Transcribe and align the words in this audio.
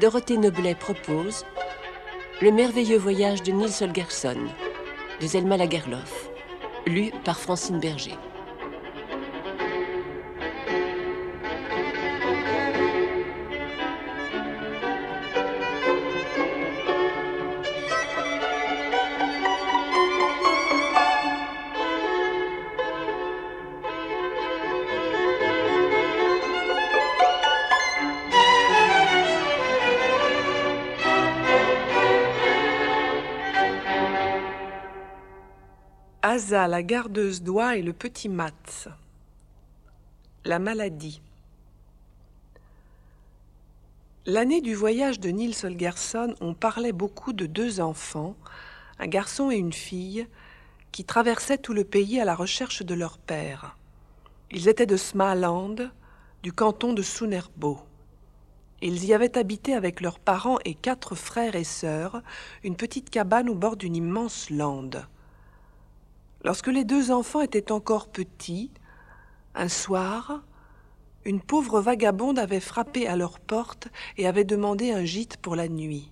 Dorothée 0.00 0.38
Noblet 0.38 0.74
propose 0.74 1.44
Le 2.40 2.50
merveilleux 2.50 2.96
voyage 2.96 3.42
de 3.42 3.52
Nils 3.52 3.82
Holgersson 3.82 4.38
de 5.20 5.26
Zelma 5.26 5.58
Lagerlof, 5.58 6.30
lu 6.86 7.10
par 7.22 7.38
Francine 7.38 7.80
Berger. 7.80 8.16
Asa, 36.22 36.68
la 36.68 36.82
gardeuse 36.82 37.42
d'oie 37.42 37.78
et 37.78 37.82
le 37.82 37.94
petit 37.94 38.28
Mats. 38.28 38.88
La 40.44 40.58
maladie. 40.58 41.22
L'année 44.26 44.60
du 44.60 44.74
voyage 44.74 45.18
de 45.18 45.30
Nils 45.30 45.56
Holgersson, 45.64 46.34
on 46.42 46.52
parlait 46.52 46.92
beaucoup 46.92 47.32
de 47.32 47.46
deux 47.46 47.80
enfants, 47.80 48.36
un 48.98 49.06
garçon 49.06 49.50
et 49.50 49.56
une 49.56 49.72
fille, 49.72 50.26
qui 50.92 51.04
traversaient 51.04 51.56
tout 51.56 51.72
le 51.72 51.84
pays 51.84 52.20
à 52.20 52.26
la 52.26 52.34
recherche 52.34 52.82
de 52.82 52.94
leur 52.94 53.16
père. 53.16 53.78
Ils 54.50 54.68
étaient 54.68 54.84
de 54.84 54.98
Smaland, 54.98 55.76
du 56.42 56.52
canton 56.52 56.92
de 56.92 57.00
Sunerbo. 57.00 57.78
Ils 58.82 59.06
y 59.06 59.14
avaient 59.14 59.38
habité 59.38 59.72
avec 59.72 60.02
leurs 60.02 60.18
parents 60.18 60.58
et 60.66 60.74
quatre 60.74 61.14
frères 61.14 61.56
et 61.56 61.64
sœurs 61.64 62.20
une 62.62 62.76
petite 62.76 63.08
cabane 63.08 63.48
au 63.48 63.54
bord 63.54 63.78
d'une 63.78 63.96
immense 63.96 64.50
lande. 64.50 65.06
Lorsque 66.42 66.68
les 66.68 66.84
deux 66.84 67.10
enfants 67.10 67.42
étaient 67.42 67.70
encore 67.70 68.08
petits, 68.08 68.70
un 69.54 69.68
soir, 69.68 70.42
une 71.24 71.40
pauvre 71.40 71.80
vagabonde 71.80 72.38
avait 72.38 72.60
frappé 72.60 73.06
à 73.06 73.16
leur 73.16 73.40
porte 73.40 73.88
et 74.16 74.26
avait 74.26 74.44
demandé 74.44 74.92
un 74.92 75.04
gîte 75.04 75.36
pour 75.36 75.54
la 75.54 75.68
nuit. 75.68 76.10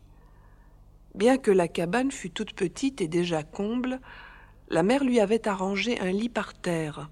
Bien 1.14 1.38
que 1.38 1.50
la 1.50 1.66
cabane 1.66 2.10
fût 2.10 2.30
toute 2.30 2.52
petite 2.52 3.00
et 3.00 3.08
déjà 3.08 3.42
comble, 3.42 4.00
la 4.68 4.82
mère 4.82 5.02
lui 5.02 5.18
avait 5.18 5.48
arrangé 5.48 5.98
un 5.98 6.12
lit 6.12 6.28
par 6.28 6.52
terre. 6.52 7.08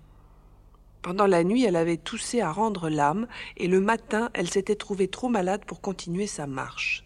Pendant 1.00 1.26
la 1.26 1.42
nuit, 1.42 1.64
elle 1.64 1.76
avait 1.76 1.96
toussé 1.96 2.40
à 2.40 2.52
rendre 2.52 2.90
l'âme, 2.90 3.28
et 3.56 3.68
le 3.68 3.80
matin, 3.80 4.28
elle 4.34 4.50
s'était 4.50 4.76
trouvée 4.76 5.08
trop 5.08 5.28
malade 5.28 5.64
pour 5.64 5.80
continuer 5.80 6.26
sa 6.26 6.46
marche. 6.46 7.04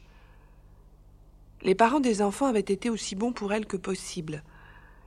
Les 1.62 1.74
parents 1.74 2.00
des 2.00 2.22
enfants 2.22 2.46
avaient 2.46 2.60
été 2.60 2.90
aussi 2.90 3.14
bons 3.14 3.32
pour 3.32 3.52
elle 3.52 3.66
que 3.66 3.76
possible. 3.76 4.42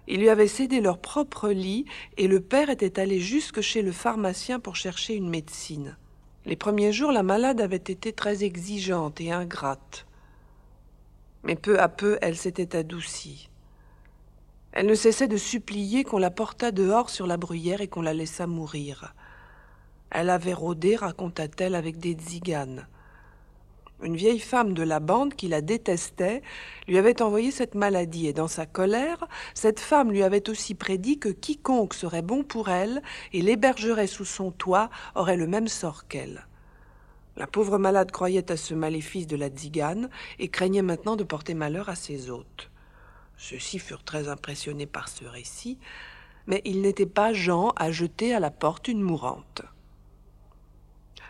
Ils 0.08 0.20
lui 0.20 0.30
avaient 0.30 0.48
cédé 0.48 0.82
leur 0.82 0.98
propre 0.98 1.50
lit 1.50 1.86
et 2.18 2.28
le 2.28 2.42
père 2.42 2.70
était 2.70 3.00
allé 3.00 3.20
jusque 3.20 3.62
chez 3.62 3.82
le 3.82 3.92
pharmacien 3.92 4.60
pour 4.60 4.76
chercher 4.76 5.16
une 5.16 5.30
médecine. 5.30 5.98
Les 6.46 6.58
premiers 6.58 6.92
jours, 6.92 7.12
la 7.12 7.24
malade 7.24 7.62
avait 7.62 7.78
été 7.78 8.12
très 8.12 8.44
exigeante 8.44 9.22
et 9.22 9.32
ingrate. 9.32 10.06
Mais 11.44 11.56
peu 11.56 11.80
à 11.80 11.88
peu, 11.88 12.18
elle 12.22 12.36
s'était 12.36 12.76
adoucie. 12.76 13.50
Elle 14.74 14.88
ne 14.88 14.96
cessait 14.96 15.28
de 15.28 15.38
supplier 15.38 16.04
qu'on 16.04 16.18
la 16.18 16.32
portât 16.32 16.72
dehors 16.72 17.10
sur 17.10 17.28
la 17.28 17.38
bruyère 17.38 17.82
et 17.82 17.88
qu'on 17.88 18.02
la 18.02 18.14
laissât 18.14 18.48
mourir. 18.48 19.14
Elle 20.10 20.30
avait 20.30 20.54
rôdé, 20.54 20.96
raconta-t-elle, 20.96 21.76
avec 21.76 21.98
des 21.98 22.14
tziganes. 22.14 22.88
Une 24.02 24.16
vieille 24.16 24.40
femme 24.40 24.74
de 24.74 24.84
la 24.84 25.00
bande 25.00 25.34
qui 25.34 25.48
la 25.48 25.62
détestait 25.62 26.42
lui 26.88 26.98
avait 26.98 27.22
envoyé 27.22 27.52
cette 27.52 27.76
maladie, 27.76 28.28
et 28.28 28.34
dans 28.34 28.48
sa 28.48 28.66
colère, 28.66 29.28
cette 29.54 29.80
femme 29.80 30.12
lui 30.12 30.24
avait 30.24 30.50
aussi 30.50 30.76
prédit 30.76 31.20
que 31.20 31.30
quiconque 31.30 31.94
serait 31.94 32.22
bon 32.22 32.44
pour 32.44 32.70
elle 32.70 33.02
et 33.32 33.42
l'hébergerait 33.42 34.08
sous 34.08 34.26
son 34.26 34.52
toit 34.52 34.90
aurait 35.16 35.38
le 35.38 35.48
même 35.48 35.68
sort 35.68 36.08
qu'elle. 36.08 36.48
La 37.38 37.48
pauvre 37.48 37.78
malade 37.78 38.12
croyait 38.12 38.52
à 38.52 38.58
ce 38.58 38.74
maléfice 38.74 39.26
de 39.26 39.38
la 39.38 39.48
tzigane 39.48 40.10
et 40.38 40.50
craignait 40.50 40.82
maintenant 40.82 41.16
de 41.16 41.24
porter 41.24 41.54
malheur 41.54 41.90
à 41.90 41.96
ses 41.96 42.30
hôtes. 42.30 42.70
Ceux-ci 43.38 43.80
furent 43.80 44.04
très 44.04 44.28
impressionnés 44.28 44.86
par 44.86 45.08
ce 45.08 45.26
récit, 45.26 45.80
mais 46.46 46.62
il 46.66 46.82
n'était 46.82 47.06
pas 47.06 47.34
Jean 47.34 47.70
à 47.76 47.92
jeter 47.92 48.36
à 48.36 48.40
la 48.40 48.52
porte 48.52 48.88
une 48.88 49.02
mourante. 49.02 49.64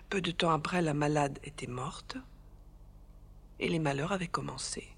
Peu 0.10 0.22
de 0.22 0.32
temps 0.32 0.52
après, 0.52 0.82
la 0.82 0.94
malade 0.94 1.40
était 1.44 1.68
morte 1.68 2.18
et 3.64 3.70
les 3.70 3.80
malheurs 3.80 4.12
avaient 4.12 4.28
commencé. 4.28 4.90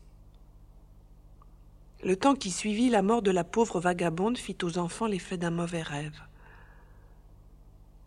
Le 2.04 2.16
temps 2.16 2.34
qui 2.34 2.50
suivit 2.50 2.90
la 2.90 3.04
mort 3.04 3.22
de 3.22 3.30
la 3.30 3.44
pauvre 3.44 3.80
vagabonde 3.80 4.40
fit 4.40 4.58
aux 4.64 4.80
enfants 4.80 5.06
l'effet 5.06 5.38
d'un 5.38 5.52
mauvais 5.52 5.84
rêve. 5.84 6.20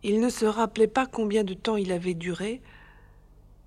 Ils 0.03 0.19
ne 0.19 0.29
se 0.29 0.45
rappelaient 0.45 0.87
pas 0.87 1.05
combien 1.05 1.45
de 1.45 1.53
temps 1.53 1.77
il 1.77 1.93
avait 1.93 2.13
duré, 2.13 2.61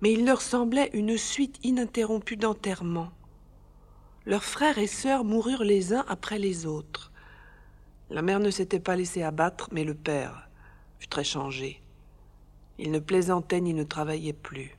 mais 0.01 0.13
il 0.13 0.23
leur 0.25 0.41
semblait 0.41 0.91
une 0.93 1.17
suite 1.17 1.59
ininterrompue 1.63 2.37
d'enterrements. 2.37 3.11
Leurs 4.25 4.43
frères 4.43 4.77
et 4.77 4.87
sœurs 4.87 5.23
moururent 5.23 5.63
les 5.63 5.93
uns 5.93 6.05
après 6.07 6.37
les 6.37 6.67
autres. 6.67 7.11
La 8.11 8.21
mère 8.21 8.39
ne 8.39 8.51
s'était 8.51 8.79
pas 8.79 8.95
laissée 8.95 9.23
abattre, 9.23 9.69
mais 9.71 9.83
le 9.83 9.95
père 9.95 10.47
fut 10.99 11.07
très 11.07 11.23
changé. 11.23 11.81
Il 12.77 12.91
ne 12.91 12.99
plaisantait 12.99 13.61
ni 13.61 13.73
ne 13.73 13.83
travaillait 13.83 14.33
plus. 14.33 14.77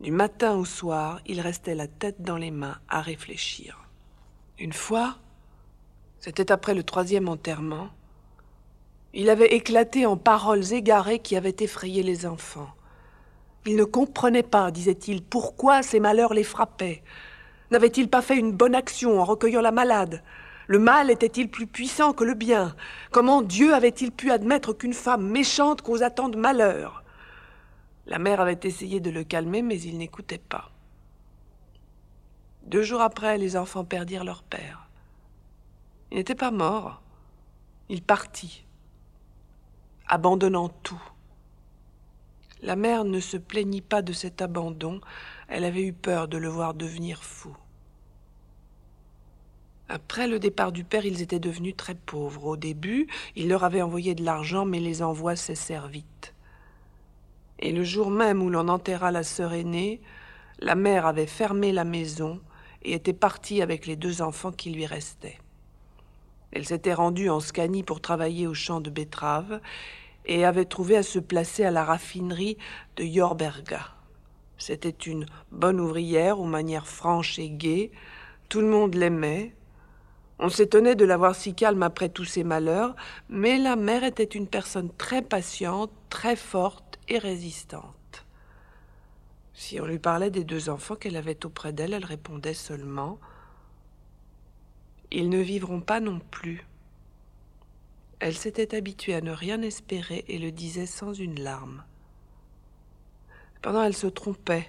Du 0.00 0.12
matin 0.12 0.54
au 0.54 0.64
soir, 0.64 1.20
il 1.26 1.40
restait 1.40 1.74
la 1.74 1.88
tête 1.88 2.22
dans 2.22 2.36
les 2.36 2.52
mains 2.52 2.78
à 2.88 3.00
réfléchir. 3.00 3.80
Une 4.56 4.72
fois, 4.72 5.16
c'était 6.20 6.52
après 6.52 6.74
le 6.74 6.84
troisième 6.84 7.28
enterrement, 7.28 7.88
il 9.12 9.28
avait 9.28 9.56
éclaté 9.56 10.06
en 10.06 10.16
paroles 10.16 10.72
égarées 10.72 11.18
qui 11.18 11.34
avaient 11.34 11.56
effrayé 11.58 12.04
les 12.04 12.26
enfants. 12.26 12.68
Il 13.66 13.74
ne 13.74 13.82
comprenait 13.82 14.44
pas, 14.44 14.70
disait-il, 14.70 15.20
pourquoi 15.20 15.82
ces 15.82 15.98
malheurs 15.98 16.32
les 16.32 16.44
frappaient. 16.44 17.02
N'avait-il 17.72 18.08
pas 18.08 18.22
fait 18.22 18.36
une 18.36 18.52
bonne 18.52 18.76
action 18.76 19.20
en 19.20 19.24
recueillant 19.24 19.60
la 19.60 19.72
malade? 19.72 20.22
Le 20.68 20.78
mal 20.78 21.10
était-il 21.10 21.50
plus 21.50 21.66
puissant 21.66 22.12
que 22.12 22.22
le 22.22 22.34
bien? 22.34 22.76
Comment 23.10 23.42
Dieu 23.42 23.74
avait-il 23.74 24.12
pu 24.12 24.30
admettre 24.30 24.74
qu'une 24.74 24.94
femme 24.94 25.28
méchante 25.28 25.82
causât 25.82 26.10
tant 26.10 26.28
de 26.28 26.38
malheur 26.38 27.02
la 28.08 28.18
mère 28.18 28.40
avait 28.40 28.58
essayé 28.62 29.00
de 29.00 29.10
le 29.10 29.22
calmer, 29.22 29.60
mais 29.60 29.80
il 29.80 29.98
n'écoutait 29.98 30.38
pas. 30.38 30.70
Deux 32.64 32.82
jours 32.82 33.02
après, 33.02 33.36
les 33.36 33.56
enfants 33.56 33.84
perdirent 33.84 34.24
leur 34.24 34.42
père. 34.42 34.88
Il 36.10 36.16
n'était 36.16 36.34
pas 36.34 36.50
mort. 36.50 37.02
Il 37.90 38.02
partit, 38.02 38.64
abandonnant 40.06 40.68
tout. 40.68 41.02
La 42.62 42.76
mère 42.76 43.04
ne 43.04 43.20
se 43.20 43.36
plaignit 43.36 43.82
pas 43.82 44.02
de 44.02 44.12
cet 44.12 44.42
abandon, 44.42 45.00
elle 45.48 45.64
avait 45.64 45.84
eu 45.84 45.92
peur 45.92 46.28
de 46.28 46.38
le 46.38 46.48
voir 46.48 46.74
devenir 46.74 47.22
fou. 47.22 47.56
Après 49.90 50.28
le 50.28 50.38
départ 50.38 50.72
du 50.72 50.84
père, 50.84 51.06
ils 51.06 51.22
étaient 51.22 51.38
devenus 51.38 51.76
très 51.76 51.94
pauvres. 51.94 52.44
Au 52.44 52.56
début, 52.56 53.06
il 53.36 53.48
leur 53.48 53.64
avait 53.64 53.80
envoyé 53.80 54.14
de 54.14 54.24
l'argent, 54.24 54.64
mais 54.66 54.80
les 54.80 55.02
envois 55.02 55.36
cessèrent 55.36 55.88
vite. 55.88 56.34
Et 57.58 57.72
le 57.72 57.84
jour 57.84 58.10
même 58.10 58.42
où 58.42 58.50
l'on 58.50 58.68
enterra 58.68 59.10
la 59.10 59.22
sœur 59.22 59.52
aînée, 59.52 60.00
la 60.60 60.74
mère 60.74 61.06
avait 61.06 61.26
fermé 61.26 61.72
la 61.72 61.84
maison 61.84 62.40
et 62.82 62.92
était 62.92 63.12
partie 63.12 63.62
avec 63.62 63.86
les 63.86 63.96
deux 63.96 64.22
enfants 64.22 64.52
qui 64.52 64.70
lui 64.70 64.86
restaient. 64.86 65.38
Elle 66.52 66.66
s'était 66.66 66.94
rendue 66.94 67.30
en 67.30 67.40
Scanie 67.40 67.82
pour 67.82 68.00
travailler 68.00 68.46
au 68.46 68.54
champ 68.54 68.80
de 68.80 68.90
betteraves 68.90 69.60
et 70.26 70.44
avait 70.44 70.64
trouvé 70.64 70.96
à 70.96 71.02
se 71.02 71.18
placer 71.18 71.64
à 71.64 71.70
la 71.70 71.84
raffinerie 71.84 72.56
de 72.96 73.04
Jorberga. 73.04 73.80
C'était 74.56 74.90
une 74.90 75.26
bonne 75.52 75.80
ouvrière 75.80 76.40
aux 76.40 76.46
manières 76.46 76.86
franches 76.86 77.38
et 77.38 77.50
gaies. 77.50 77.90
Tout 78.48 78.60
le 78.60 78.66
monde 78.66 78.94
l'aimait. 78.94 79.54
On 80.40 80.48
s'étonnait 80.48 80.96
de 80.96 81.04
la 81.04 81.16
voir 81.16 81.34
si 81.34 81.54
calme 81.54 81.82
après 81.82 82.08
tous 82.08 82.24
ses 82.24 82.44
malheurs, 82.44 82.94
mais 83.28 83.58
la 83.58 83.76
mère 83.76 84.04
était 84.04 84.24
une 84.24 84.46
personne 84.46 84.90
très 84.96 85.22
patiente, 85.22 85.90
très 86.10 86.36
forte 86.36 86.87
résistante. 87.16 88.26
Si 89.54 89.80
on 89.80 89.86
lui 89.86 89.98
parlait 89.98 90.30
des 90.30 90.44
deux 90.44 90.68
enfants 90.68 90.96
qu'elle 90.96 91.16
avait 91.16 91.46
auprès 91.46 91.72
d'elle, 91.72 91.94
elle 91.94 92.04
répondait 92.04 92.52
seulement 92.52 93.18
Ils 95.10 95.30
ne 95.30 95.38
vivront 95.38 95.80
pas 95.80 96.00
non 96.00 96.20
plus. 96.30 96.66
Elle 98.20 98.36
s'était 98.36 98.76
habituée 98.76 99.14
à 99.14 99.22
ne 99.22 99.32
rien 99.32 99.62
espérer 99.62 100.26
et 100.28 100.38
le 100.38 100.52
disait 100.52 100.86
sans 100.86 101.14
une 101.14 101.40
larme. 101.40 101.82
Pendant 103.62 103.82
elle 103.82 103.96
se 103.96 104.06
trompait. 104.06 104.68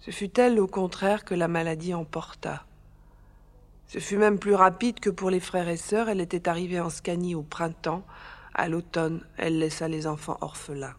Ce 0.00 0.10
fut 0.10 0.38
elle, 0.38 0.60
au 0.60 0.66
contraire, 0.66 1.24
que 1.24 1.34
la 1.34 1.48
maladie 1.48 1.94
emporta. 1.94 2.64
Ce 3.86 3.98
fut 3.98 4.16
même 4.16 4.38
plus 4.38 4.54
rapide 4.54 5.00
que 5.00 5.10
pour 5.10 5.30
les 5.30 5.40
frères 5.40 5.68
et 5.68 5.76
sœurs. 5.76 6.08
Elle 6.08 6.20
était 6.20 6.48
arrivée 6.48 6.80
en 6.80 6.90
Scanie 6.90 7.34
au 7.34 7.42
printemps, 7.42 8.04
à 8.54 8.68
l'automne, 8.68 9.24
elle 9.36 9.58
laissa 9.58 9.88
les 9.88 10.06
enfants 10.06 10.38
orphelins. 10.40 10.94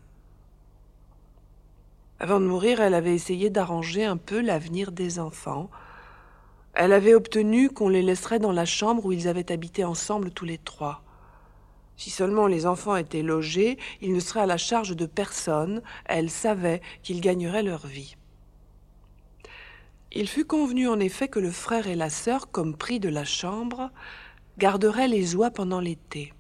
Avant 2.20 2.40
de 2.40 2.46
mourir, 2.46 2.82
elle 2.82 2.94
avait 2.94 3.16
essayé 3.16 3.50
d'arranger 3.50 4.06
un 4.06 4.18
peu 4.18 4.42
l'avenir 4.42 4.92
des 4.92 5.20
enfants. 5.20 5.72
Elle 6.74 6.94
avait 6.94 7.16
obtenu 7.16 7.70
qu'on 7.70 7.90
les 7.90 8.04
laisserait 8.04 8.40
dans 8.40 8.52
la 8.52 8.66
chambre 8.66 9.06
où 9.06 9.12
ils 9.12 9.28
avaient 9.28 9.52
habité 9.52 9.84
ensemble 9.84 10.30
tous 10.30 10.46
les 10.46 10.60
trois. 10.60 11.04
Si 11.98 12.10
seulement 12.10 12.48
les 12.48 12.66
enfants 12.66 12.96
étaient 12.96 13.24
logés, 13.24 13.78
ils 14.02 14.14
ne 14.14 14.20
seraient 14.20 14.42
à 14.42 14.46
la 14.46 14.58
charge 14.58 14.96
de 14.96 15.06
personne, 15.06 15.82
elle 16.06 16.30
savait 16.30 16.82
qu'ils 17.04 17.22
gagneraient 17.22 17.64
leur 17.64 17.88
vie. 17.88 18.16
Il 20.12 20.28
fut 20.28 20.46
convenu 20.46 20.88
en 20.88 21.00
effet 21.00 21.28
que 21.28 21.40
le 21.40 21.52
frère 21.52 21.88
et 21.88 21.96
la 21.96 22.10
sœur, 22.10 22.52
comme 22.52 22.76
pris 22.76 23.00
de 23.00 23.10
la 23.10 23.24
chambre, 23.24 23.92
garderaient 24.58 25.08
les 25.08 25.36
oies 25.36 25.52
pendant 25.52 25.80
l'été. 25.80 26.34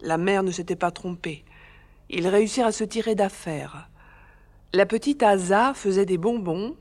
La 0.00 0.18
mère 0.18 0.42
ne 0.42 0.50
s'était 0.50 0.76
pas 0.76 0.90
trompée. 0.90 1.44
Ils 2.10 2.28
réussirent 2.28 2.66
à 2.66 2.72
se 2.72 2.84
tirer 2.84 3.14
d'affaire. 3.14 3.88
La 4.72 4.86
petite 4.86 5.22
Asa 5.22 5.74
faisait 5.74 6.06
des 6.06 6.18
bonbons 6.18 6.76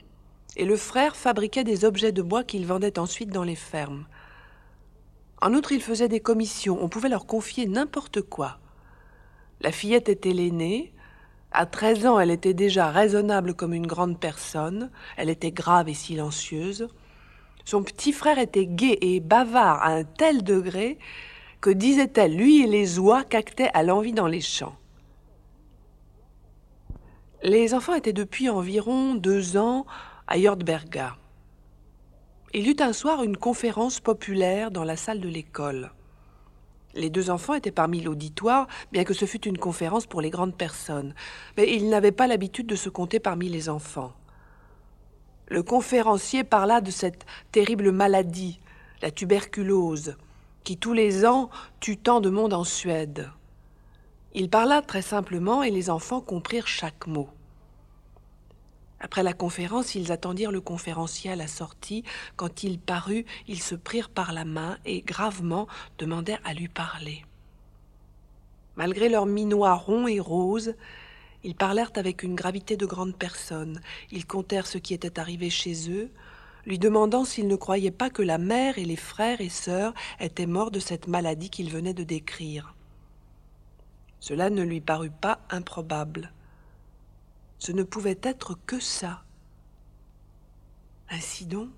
et 0.57 0.65
le 0.65 0.77
frère 0.77 1.15
fabriquait 1.15 1.63
des 1.63 1.85
objets 1.85 2.11
de 2.11 2.21
bois 2.21 2.43
qu'il 2.43 2.65
vendait 2.65 2.99
ensuite 2.99 3.29
dans 3.29 3.43
les 3.43 3.55
fermes. 3.55 4.05
En 5.41 5.53
outre, 5.53 5.71
il 5.71 5.81
faisait 5.81 6.07
des 6.07 6.19
commissions, 6.19 6.77
on 6.81 6.89
pouvait 6.89 7.09
leur 7.09 7.25
confier 7.25 7.67
n'importe 7.67 8.21
quoi. 8.21 8.57
La 9.61 9.71
fillette 9.71 10.09
était 10.09 10.33
l'aînée. 10.33 10.93
À 11.51 11.65
treize 11.65 12.05
ans, 12.05 12.19
elle 12.19 12.31
était 12.31 12.53
déjà 12.53 12.89
raisonnable 12.89 13.53
comme 13.53 13.73
une 13.73 13.87
grande 13.87 14.19
personne, 14.19 14.91
elle 15.17 15.29
était 15.29 15.51
grave 15.51 15.87
et 15.87 15.93
silencieuse. 15.93 16.89
Son 17.63 17.81
petit 17.83 18.11
frère 18.11 18.39
était 18.39 18.65
gai 18.65 18.97
et 19.01 19.19
bavard 19.19 19.81
à 19.81 19.89
un 19.89 20.03
tel 20.03 20.43
degré 20.43 20.99
que, 21.65 21.71
disait-elle, 21.71 22.37
lui 22.37 22.61
et 22.61 22.67
les 22.67 22.99
oies 22.99 23.23
cactaient 23.23 23.71
à 23.73 23.81
l'envie 23.81 24.13
dans 24.13 24.27
les 24.27 24.39
champs. 24.39 24.75
Les 27.41 27.73
enfants 27.73 27.95
étaient 27.95 28.13
depuis 28.13 28.49
environ 28.49 29.15
deux 29.15 29.57
ans 29.57 29.87
à 30.27 30.39
Jordberga. 30.39 31.17
Il 32.53 32.67
y 32.67 32.69
eut 32.69 32.81
un 32.81 32.93
soir 32.93 33.23
une 33.23 33.35
conférence 33.35 33.99
populaire 33.99 34.69
dans 34.69 34.83
la 34.83 34.95
salle 34.95 35.19
de 35.19 35.27
l'école. 35.27 35.91
Les 36.93 37.09
deux 37.09 37.31
enfants 37.31 37.55
étaient 37.55 37.71
parmi 37.71 37.99
l'auditoire, 37.99 38.67
bien 38.91 39.03
que 39.03 39.15
ce 39.15 39.25
fût 39.25 39.47
une 39.47 39.57
conférence 39.57 40.05
pour 40.05 40.21
les 40.21 40.29
grandes 40.29 40.55
personnes, 40.55 41.15
mais 41.57 41.73
ils 41.73 41.89
n'avaient 41.89 42.11
pas 42.11 42.27
l'habitude 42.27 42.67
de 42.67 42.75
se 42.75 42.89
compter 42.89 43.19
parmi 43.19 43.49
les 43.49 43.69
enfants. 43.69 44.13
Le 45.47 45.63
conférencier 45.63 46.43
parla 46.43 46.79
de 46.79 46.91
cette 46.91 47.25
terrible 47.51 47.91
maladie, 47.91 48.59
la 49.01 49.09
tuberculose, 49.09 50.15
qui 50.65 50.77
tous 50.77 50.93
les 50.93 51.25
ans 51.25 51.49
tue 51.79 51.95
tant 51.95 52.19
de 52.19 52.29
monde 52.29 52.53
en 52.53 52.65
Suède. 52.65 53.29
Il 54.33 54.49
parla 54.49 54.81
très 54.81 55.03
simplement 55.03 55.63
et 55.63 55.71
les 55.71 55.89
enfants 55.89 56.19
comprirent 56.19 56.67
chaque 56.67 57.07
mot. 57.07 57.29
Après 58.99 59.23
la 59.23 59.33
conférence, 59.33 59.93
ils 59.93 60.11
attendirent 60.11 60.51
le 60.51 60.61
conférencier 60.61 61.31
à 61.31 61.35
la 61.35 61.47
sortie. 61.47 62.03
Quand 62.35 62.63
il 62.63 62.79
parut, 62.79 63.25
ils 63.47 63.61
se 63.61 63.75
prirent 63.75 64.09
par 64.09 64.33
la 64.33 64.43
main 64.43 64.77
et 64.85 65.01
gravement 65.01 65.67
demandèrent 65.99 66.41
à 66.43 66.53
lui 66.53 66.67
parler. 66.67 67.23
Malgré 68.75 69.07
leurs 69.07 69.27
minois 69.27 69.75
ronds 69.75 70.07
et 70.07 70.19
roses, 70.19 70.73
ils 71.43 71.55
parlèrent 71.55 71.91
avec 71.95 72.23
une 72.23 72.35
gravité 72.35 72.75
de 72.75 72.87
grandes 72.87 73.15
personnes. 73.15 73.79
Ils 74.11 74.25
contèrent 74.25 74.67
ce 74.67 74.79
qui 74.79 74.95
était 74.95 75.19
arrivé 75.19 75.51
chez 75.51 75.91
eux, 75.91 76.09
lui 76.65 76.79
demandant 76.79 77.25
s'ils 77.25 77.47
ne 77.47 77.55
croyaient 77.55 77.91
pas 77.91 78.09
que 78.09 78.21
la 78.21 78.37
mère 78.37 78.77
et 78.77 78.85
les 78.85 78.95
frères 78.95 79.41
et 79.41 79.49
sœurs 79.49 79.93
étaient 80.19 80.45
morts 80.45 80.71
de 80.71 80.79
cette 80.79 81.07
maladie 81.07 81.49
qu'ils 81.49 81.71
venaient 81.71 81.93
de 81.93 82.03
décrire. 82.03 82.75
Cela 84.19 84.49
ne 84.49 84.63
lui 84.63 84.81
parut 84.81 85.11
pas 85.11 85.39
improbable. 85.49 86.31
Ce 87.59 87.71
ne 87.71 87.83
pouvait 87.83 88.19
être 88.23 88.57
que 88.65 88.79
ça. 88.79 89.23
Ainsi 91.09 91.45
donc, 91.45 91.69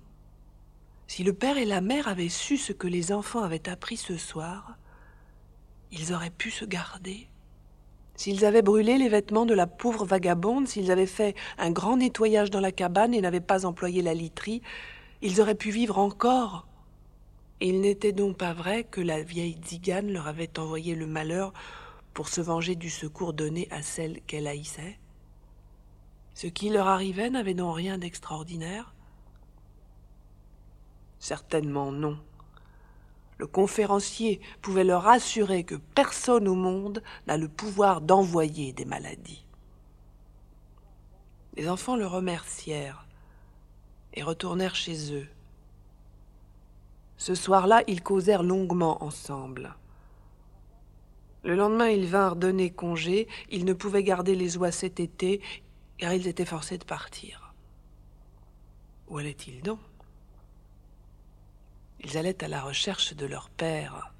si 1.06 1.24
le 1.24 1.32
père 1.32 1.58
et 1.58 1.64
la 1.64 1.80
mère 1.80 2.08
avaient 2.08 2.28
su 2.28 2.56
ce 2.56 2.72
que 2.72 2.86
les 2.86 3.12
enfants 3.12 3.42
avaient 3.42 3.68
appris 3.68 3.96
ce 3.96 4.16
soir, 4.16 4.76
ils 5.90 6.12
auraient 6.12 6.30
pu 6.30 6.50
se 6.50 6.64
garder. 6.64 7.28
S'ils 8.18 8.44
avaient 8.44 8.62
brûlé 8.62 8.98
les 8.98 9.08
vêtements 9.08 9.46
de 9.46 9.54
la 9.54 9.68
pauvre 9.68 10.04
vagabonde, 10.04 10.66
s'ils 10.66 10.90
avaient 10.90 11.06
fait 11.06 11.36
un 11.56 11.70
grand 11.70 11.98
nettoyage 11.98 12.50
dans 12.50 12.58
la 12.58 12.72
cabane 12.72 13.14
et 13.14 13.20
n'avaient 13.20 13.38
pas 13.38 13.64
employé 13.64 14.02
la 14.02 14.12
literie, 14.12 14.60
ils 15.22 15.40
auraient 15.40 15.54
pu 15.54 15.70
vivre 15.70 15.98
encore. 15.98 16.66
il 17.60 17.80
n'était 17.80 18.10
donc 18.10 18.36
pas 18.36 18.52
vrai 18.52 18.82
que 18.82 19.00
la 19.00 19.22
vieille 19.22 19.56
Zigane 19.64 20.10
leur 20.10 20.26
avait 20.26 20.58
envoyé 20.58 20.96
le 20.96 21.06
malheur 21.06 21.52
pour 22.12 22.28
se 22.28 22.40
venger 22.40 22.74
du 22.74 22.90
secours 22.90 23.34
donné 23.34 23.68
à 23.70 23.82
celle 23.82 24.20
qu'elle 24.22 24.48
haïssait 24.48 24.98
Ce 26.34 26.48
qui 26.48 26.70
leur 26.70 26.88
arrivait 26.88 27.30
n'avait 27.30 27.54
donc 27.54 27.76
rien 27.76 27.98
d'extraordinaire 27.98 28.94
Certainement 31.20 31.92
non. 31.92 32.18
Le 33.38 33.46
conférencier 33.46 34.40
pouvait 34.62 34.84
leur 34.84 35.06
assurer 35.06 35.64
que 35.64 35.76
personne 35.76 36.48
au 36.48 36.54
monde 36.54 37.02
n'a 37.26 37.36
le 37.36 37.48
pouvoir 37.48 38.00
d'envoyer 38.00 38.72
des 38.72 38.84
maladies. 38.84 39.44
Les 41.54 41.68
enfants 41.68 41.96
le 41.96 42.06
remercièrent 42.06 43.06
et 44.14 44.22
retournèrent 44.22 44.74
chez 44.74 45.14
eux. 45.14 45.28
Ce 47.16 47.34
soir-là, 47.34 47.82
ils 47.86 48.02
causèrent 48.02 48.42
longuement 48.42 49.02
ensemble. 49.02 49.74
Le 51.44 51.54
lendemain, 51.54 51.88
ils 51.88 52.06
vinrent 52.06 52.36
donner 52.36 52.70
congé. 52.70 53.28
Ils 53.50 53.64
ne 53.64 53.72
pouvaient 53.72 54.02
garder 54.02 54.34
les 54.34 54.56
oies 54.56 54.72
cet 54.72 55.00
été, 55.00 55.40
car 55.96 56.12
ils 56.12 56.26
étaient 56.26 56.44
forcés 56.44 56.78
de 56.78 56.84
partir. 56.84 57.54
Où 59.08 59.18
allaient-ils 59.18 59.62
donc? 59.62 59.78
Ils 62.04 62.16
allaient 62.16 62.44
à 62.44 62.48
la 62.48 62.60
recherche 62.60 63.14
de 63.14 63.26
leur 63.26 63.50
père. 63.50 64.12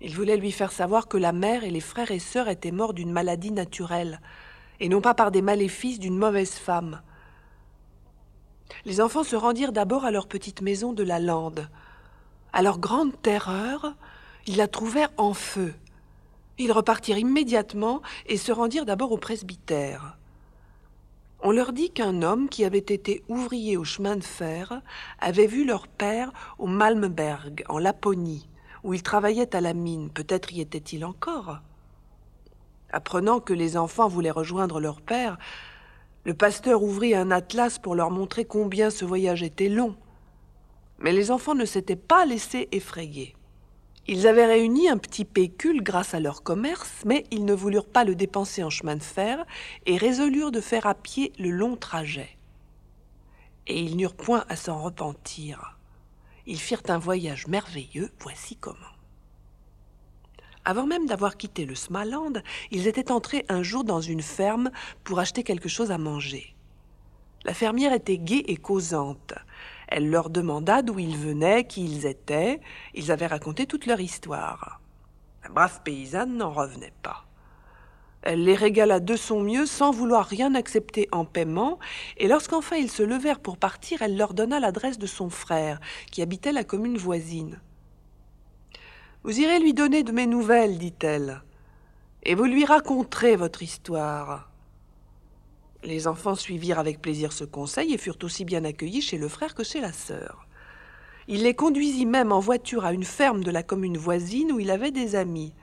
Ils 0.00 0.14
voulaient 0.14 0.36
lui 0.36 0.52
faire 0.52 0.72
savoir 0.72 1.08
que 1.08 1.16
la 1.16 1.32
mère 1.32 1.64
et 1.64 1.70
les 1.70 1.80
frères 1.80 2.10
et 2.10 2.18
sœurs 2.18 2.48
étaient 2.48 2.70
morts 2.70 2.94
d'une 2.94 3.12
maladie 3.12 3.50
naturelle, 3.50 4.20
et 4.78 4.88
non 4.88 5.00
pas 5.00 5.14
par 5.14 5.30
des 5.30 5.42
maléfices 5.42 5.98
d'une 5.98 6.16
mauvaise 6.16 6.54
femme. 6.54 7.02
Les 8.84 9.00
enfants 9.00 9.24
se 9.24 9.36
rendirent 9.36 9.72
d'abord 9.72 10.04
à 10.04 10.10
leur 10.10 10.26
petite 10.26 10.62
maison 10.62 10.92
de 10.92 11.02
la 11.02 11.18
lande. 11.18 11.68
À 12.52 12.62
leur 12.62 12.78
grande 12.78 13.20
terreur, 13.20 13.94
ils 14.46 14.56
la 14.56 14.68
trouvèrent 14.68 15.12
en 15.18 15.34
feu. 15.34 15.74
Ils 16.58 16.72
repartirent 16.72 17.18
immédiatement 17.18 18.00
et 18.26 18.36
se 18.36 18.52
rendirent 18.52 18.86
d'abord 18.86 19.12
au 19.12 19.18
presbytère. 19.18 20.16
On 21.42 21.52
leur 21.52 21.72
dit 21.72 21.90
qu'un 21.90 22.20
homme 22.20 22.50
qui 22.50 22.66
avait 22.66 22.78
été 22.78 23.24
ouvrier 23.28 23.78
au 23.78 23.84
chemin 23.84 24.16
de 24.16 24.24
fer 24.24 24.82
avait 25.20 25.46
vu 25.46 25.64
leur 25.64 25.88
père 25.88 26.32
au 26.58 26.66
Malmberg, 26.66 27.64
en 27.70 27.78
Laponie, 27.78 28.46
où 28.84 28.92
il 28.92 29.02
travaillait 29.02 29.56
à 29.56 29.62
la 29.62 29.72
mine. 29.72 30.10
Peut-être 30.10 30.52
y 30.52 30.60
était-il 30.60 31.02
encore. 31.02 31.60
Apprenant 32.92 33.40
que 33.40 33.54
les 33.54 33.78
enfants 33.78 34.08
voulaient 34.08 34.30
rejoindre 34.30 34.80
leur 34.80 35.00
père, 35.00 35.38
le 36.24 36.34
pasteur 36.34 36.82
ouvrit 36.82 37.14
un 37.14 37.30
atlas 37.30 37.78
pour 37.78 37.94
leur 37.94 38.10
montrer 38.10 38.44
combien 38.44 38.90
ce 38.90 39.06
voyage 39.06 39.42
était 39.42 39.70
long. 39.70 39.96
Mais 40.98 41.12
les 41.12 41.30
enfants 41.30 41.54
ne 41.54 41.64
s'étaient 41.64 41.96
pas 41.96 42.26
laissés 42.26 42.68
effrayer. 42.72 43.34
Ils 44.06 44.26
avaient 44.26 44.46
réuni 44.46 44.88
un 44.88 44.98
petit 44.98 45.24
pécule 45.24 45.82
grâce 45.82 46.14
à 46.14 46.20
leur 46.20 46.42
commerce, 46.42 47.02
mais 47.04 47.24
ils 47.30 47.44
ne 47.44 47.54
voulurent 47.54 47.88
pas 47.88 48.04
le 48.04 48.14
dépenser 48.14 48.64
en 48.64 48.70
chemin 48.70 48.96
de 48.96 49.02
fer 49.02 49.44
et 49.86 49.96
résolurent 49.96 50.50
de 50.50 50.60
faire 50.60 50.86
à 50.86 50.94
pied 50.94 51.32
le 51.38 51.50
long 51.50 51.76
trajet. 51.76 52.36
Et 53.66 53.80
ils 53.80 53.96
n'eurent 53.96 54.14
point 54.14 54.44
à 54.48 54.56
s'en 54.56 54.82
repentir. 54.82 55.78
Ils 56.46 56.58
firent 56.58 56.82
un 56.88 56.98
voyage 56.98 57.46
merveilleux, 57.46 58.10
voici 58.18 58.56
comment. 58.56 58.76
Avant 60.64 60.86
même 60.86 61.06
d'avoir 61.06 61.36
quitté 61.36 61.64
le 61.64 61.74
Smaland, 61.74 62.32
ils 62.70 62.86
étaient 62.86 63.12
entrés 63.12 63.44
un 63.48 63.62
jour 63.62 63.84
dans 63.84 64.00
une 64.00 64.22
ferme 64.22 64.70
pour 65.04 65.18
acheter 65.18 65.42
quelque 65.42 65.68
chose 65.68 65.90
à 65.90 65.98
manger. 65.98 66.54
La 67.44 67.54
fermière 67.54 67.94
était 67.94 68.18
gaie 68.18 68.44
et 68.48 68.56
causante. 68.56 69.34
Elle 69.90 70.08
leur 70.08 70.30
demanda 70.30 70.82
d'où 70.82 70.98
ils 70.98 71.16
venaient, 71.16 71.66
qui 71.66 71.84
ils 71.84 72.06
étaient. 72.06 72.60
Ils 72.94 73.10
avaient 73.10 73.26
raconté 73.26 73.66
toute 73.66 73.86
leur 73.86 74.00
histoire. 74.00 74.80
La 75.42 75.50
brave 75.50 75.82
paysanne 75.82 76.36
n'en 76.36 76.50
revenait 76.50 76.94
pas. 77.02 77.26
Elle 78.22 78.44
les 78.44 78.54
régala 78.54 79.00
de 79.00 79.16
son 79.16 79.40
mieux 79.40 79.66
sans 79.66 79.90
vouloir 79.90 80.26
rien 80.26 80.54
accepter 80.54 81.08
en 81.10 81.24
paiement, 81.24 81.78
et 82.18 82.28
lorsqu'enfin 82.28 82.76
ils 82.76 82.90
se 82.90 83.02
levèrent 83.02 83.40
pour 83.40 83.56
partir, 83.56 84.02
elle 84.02 84.16
leur 84.16 84.34
donna 84.34 84.60
l'adresse 84.60 84.98
de 84.98 85.06
son 85.06 85.30
frère, 85.30 85.80
qui 86.12 86.20
habitait 86.20 86.52
la 86.52 86.64
commune 86.64 86.98
voisine. 86.98 87.60
Vous 89.22 89.40
irez 89.40 89.58
lui 89.58 89.72
donner 89.72 90.02
de 90.02 90.12
mes 90.12 90.26
nouvelles, 90.26 90.78
dit-elle, 90.78 91.42
et 92.22 92.34
vous 92.34 92.44
lui 92.44 92.66
raconterez 92.66 93.36
votre 93.36 93.62
histoire. 93.62 94.49
Les 95.82 96.06
enfants 96.06 96.34
suivirent 96.34 96.78
avec 96.78 97.00
plaisir 97.00 97.32
ce 97.32 97.44
conseil 97.44 97.94
et 97.94 97.98
furent 97.98 98.18
aussi 98.22 98.44
bien 98.44 98.64
accueillis 98.64 99.00
chez 99.00 99.16
le 99.16 99.28
frère 99.28 99.54
que 99.54 99.64
chez 99.64 99.80
la 99.80 99.92
sœur. 99.92 100.46
Il 101.26 101.44
les 101.44 101.54
conduisit 101.54 102.06
même 102.06 102.32
en 102.32 102.40
voiture 102.40 102.84
à 102.84 102.92
une 102.92 103.04
ferme 103.04 103.42
de 103.42 103.50
la 103.50 103.62
commune 103.62 103.96
voisine 103.96 104.52
où 104.52 104.60
il 104.60 104.70
avait 104.70 104.90
des 104.90 105.16
amis. 105.16 105.54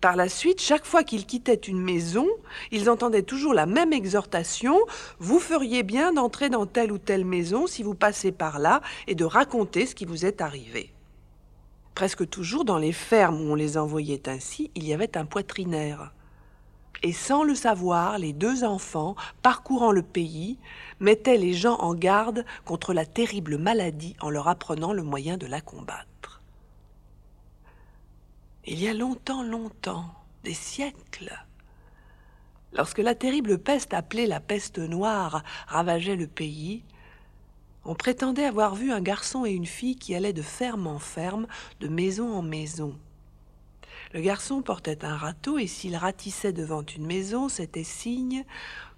Par 0.00 0.16
la 0.16 0.28
suite, 0.28 0.60
chaque 0.60 0.84
fois 0.84 1.04
qu'ils 1.04 1.26
quittaient 1.26 1.54
une 1.54 1.80
maison, 1.80 2.28
ils 2.72 2.90
entendaient 2.90 3.22
toujours 3.22 3.54
la 3.54 3.66
même 3.66 3.92
exhortation 3.92 4.76
Vous 5.18 5.38
feriez 5.38 5.82
bien 5.82 6.12
d'entrer 6.12 6.50
dans 6.50 6.66
telle 6.66 6.92
ou 6.92 6.98
telle 6.98 7.24
maison 7.24 7.66
si 7.66 7.82
vous 7.82 7.94
passez 7.94 8.32
par 8.32 8.58
là 8.58 8.80
et 9.06 9.14
de 9.14 9.24
raconter 9.24 9.86
ce 9.86 9.94
qui 9.94 10.04
vous 10.04 10.26
est 10.26 10.40
arrivé. 10.40 10.92
Presque 11.94 12.28
toujours 12.28 12.64
dans 12.64 12.78
les 12.78 12.92
fermes 12.92 13.40
où 13.40 13.52
on 13.52 13.54
les 13.54 13.76
envoyait 13.76 14.28
ainsi, 14.28 14.70
il 14.74 14.84
y 14.84 14.92
avait 14.92 15.16
un 15.16 15.24
poitrinaire. 15.24 16.12
Et 17.02 17.12
sans 17.12 17.42
le 17.42 17.54
savoir, 17.54 18.18
les 18.18 18.32
deux 18.32 18.64
enfants, 18.64 19.16
parcourant 19.42 19.92
le 19.92 20.02
pays, 20.02 20.58
mettaient 21.00 21.38
les 21.38 21.52
gens 21.52 21.76
en 21.78 21.94
garde 21.94 22.44
contre 22.64 22.92
la 22.92 23.06
terrible 23.06 23.58
maladie 23.58 24.16
en 24.20 24.30
leur 24.30 24.48
apprenant 24.48 24.92
le 24.92 25.02
moyen 25.02 25.36
de 25.36 25.46
la 25.46 25.60
combattre. 25.60 26.40
Il 28.64 28.80
y 28.80 28.86
a 28.86 28.94
longtemps, 28.94 29.42
longtemps, 29.42 30.06
des 30.44 30.54
siècles, 30.54 31.36
lorsque 32.72 32.98
la 32.98 33.14
terrible 33.14 33.58
peste 33.58 33.94
appelée 33.94 34.26
la 34.26 34.40
peste 34.40 34.78
noire 34.78 35.42
ravageait 35.66 36.16
le 36.16 36.28
pays, 36.28 36.82
on 37.84 37.94
prétendait 37.94 38.44
avoir 38.44 38.76
vu 38.76 38.92
un 38.92 39.00
garçon 39.00 39.44
et 39.44 39.50
une 39.50 39.66
fille 39.66 39.96
qui 39.96 40.14
allaient 40.14 40.32
de 40.32 40.42
ferme 40.42 40.86
en 40.86 41.00
ferme, 41.00 41.48
de 41.80 41.88
maison 41.88 42.32
en 42.32 42.42
maison. 42.42 42.96
Le 44.12 44.20
garçon 44.20 44.60
portait 44.60 45.06
un 45.06 45.16
râteau 45.16 45.58
et 45.58 45.66
s'il 45.66 45.96
ratissait 45.96 46.52
devant 46.52 46.82
une 46.84 47.06
maison, 47.06 47.48
c'était 47.48 47.84
signe 47.84 48.44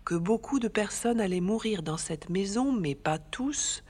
que 0.04 0.16
beaucoup 0.16 0.58
de 0.58 0.66
personnes 0.66 1.20
allaient 1.20 1.40
mourir 1.40 1.82
dans 1.82 1.96
cette 1.96 2.30
maison, 2.30 2.72
mais 2.72 2.96
pas 2.96 3.18
tous, 3.18 3.84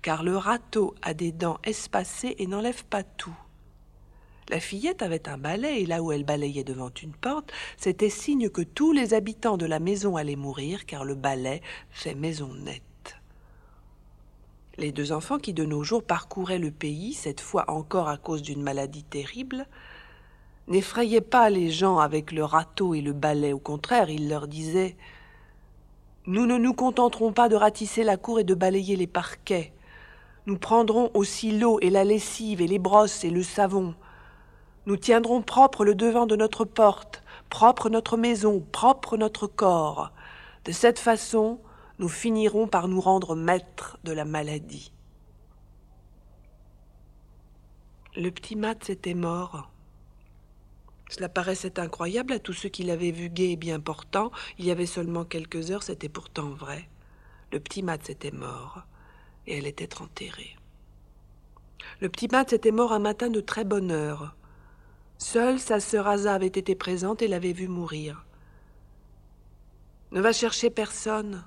car 0.00 0.22
le 0.22 0.36
râteau 0.36 0.94
a 1.02 1.12
des 1.12 1.32
dents 1.32 1.58
espacées 1.64 2.34
et 2.38 2.46
n'enlève 2.46 2.84
pas 2.86 3.02
tout. 3.02 3.36
La 4.48 4.58
fillette 4.58 5.02
avait 5.02 5.28
un 5.28 5.38
balai, 5.38 5.82
et 5.82 5.86
là 5.86 6.02
où 6.02 6.10
elle 6.10 6.24
balayait 6.24 6.64
devant 6.64 6.90
une 7.02 7.12
porte, 7.12 7.52
c'était 7.76 8.10
signe 8.10 8.48
que 8.48 8.62
tous 8.62 8.92
les 8.92 9.14
habitants 9.14 9.58
de 9.58 9.66
la 9.66 9.78
maison 9.78 10.16
allaient 10.16 10.34
mourir, 10.34 10.86
car 10.86 11.04
le 11.04 11.14
balai 11.14 11.62
fait 11.90 12.14
maison 12.16 12.52
nette. 12.54 12.82
Les 14.76 14.92
deux 14.92 15.12
enfants 15.12 15.38
qui 15.38 15.52
de 15.52 15.64
nos 15.64 15.84
jours 15.84 16.02
parcouraient 16.02 16.58
le 16.58 16.70
pays, 16.70 17.12
cette 17.12 17.40
fois 17.40 17.70
encore 17.70 18.08
à 18.08 18.16
cause 18.16 18.42
d'une 18.42 18.62
maladie 18.62 19.04
terrible, 19.04 19.68
n'effrayaient 20.70 21.20
pas 21.20 21.50
les 21.50 21.70
gens 21.70 21.98
avec 21.98 22.32
le 22.32 22.44
râteau 22.44 22.94
et 22.94 23.00
le 23.00 23.12
balai, 23.12 23.52
au 23.52 23.58
contraire, 23.58 24.08
ils 24.08 24.28
leur 24.28 24.48
disaient 24.48 24.96
Nous 26.26 26.46
ne 26.46 26.56
nous 26.56 26.72
contenterons 26.72 27.32
pas 27.32 27.48
de 27.48 27.56
ratisser 27.56 28.04
la 28.04 28.16
cour 28.16 28.40
et 28.40 28.44
de 28.44 28.54
balayer 28.54 28.96
les 28.96 29.06
parquets. 29.06 29.72
Nous 30.46 30.56
prendrons 30.56 31.10
aussi 31.12 31.58
l'eau 31.58 31.78
et 31.80 31.90
la 31.90 32.04
lessive 32.04 32.62
et 32.62 32.66
les 32.66 32.78
brosses 32.78 33.24
et 33.24 33.30
le 33.30 33.42
savon. 33.42 33.94
Nous 34.86 34.96
tiendrons 34.96 35.42
propre 35.42 35.84
le 35.84 35.94
devant 35.94 36.26
de 36.26 36.36
notre 36.36 36.64
porte, 36.64 37.22
propre 37.50 37.90
notre 37.90 38.16
maison, 38.16 38.64
propre 38.72 39.16
notre 39.16 39.46
corps. 39.46 40.12
De 40.64 40.72
cette 40.72 40.98
façon, 40.98 41.58
nous 41.98 42.08
finirons 42.08 42.66
par 42.66 42.88
nous 42.88 43.00
rendre 43.00 43.34
maîtres 43.34 43.98
de 44.04 44.12
la 44.12 44.24
maladie. 44.24 44.92
Le 48.16 48.30
petit 48.30 48.56
Mats 48.56 48.88
était 48.88 49.14
mort. 49.14 49.70
Cela 51.10 51.28
paraissait 51.28 51.80
incroyable 51.80 52.32
à 52.32 52.38
tous 52.38 52.52
ceux 52.52 52.68
qui 52.68 52.84
l'avaient 52.84 53.10
vu 53.10 53.28
gai 53.28 53.52
et 53.52 53.56
bien 53.56 53.80
portant. 53.80 54.30
Il 54.58 54.64
y 54.64 54.70
avait 54.70 54.86
seulement 54.86 55.24
quelques 55.24 55.72
heures, 55.72 55.82
c'était 55.82 56.08
pourtant 56.08 56.50
vrai. 56.50 56.88
Le 57.52 57.58
petit 57.58 57.82
Mats 57.82 58.08
était 58.08 58.30
mort, 58.30 58.82
et 59.46 59.58
elle 59.58 59.66
était 59.66 60.00
enterrée. 60.00 60.56
Le 62.00 62.08
petit 62.08 62.28
Mats 62.28 62.52
était 62.52 62.70
mort 62.70 62.92
un 62.92 63.00
matin 63.00 63.28
de 63.28 63.40
très 63.40 63.64
bonne 63.64 63.90
heure. 63.90 64.36
Seule 65.18 65.58
sa 65.58 65.80
sœur 65.80 66.06
Asa 66.06 66.32
avait 66.32 66.46
été 66.46 66.74
présente 66.76 67.22
et 67.22 67.28
l'avait 67.28 67.52
vu 67.52 67.66
mourir. 67.66 68.24
Ne 70.12 70.20
va 70.20 70.32
chercher 70.32 70.70
personne, 70.70 71.44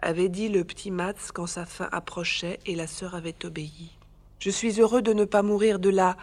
avait 0.00 0.28
dit 0.28 0.48
le 0.48 0.64
petit 0.64 0.92
Mats 0.92 1.32
quand 1.34 1.46
sa 1.46 1.66
fin 1.66 1.88
approchait 1.90 2.60
et 2.64 2.76
la 2.76 2.86
sœur 2.86 3.16
avait 3.16 3.44
obéi. 3.44 3.90
Je 4.38 4.50
suis 4.50 4.80
heureux 4.80 5.02
de 5.02 5.12
ne 5.12 5.24
pas 5.24 5.42
mourir 5.42 5.80
de 5.80 5.90
la 5.90 6.16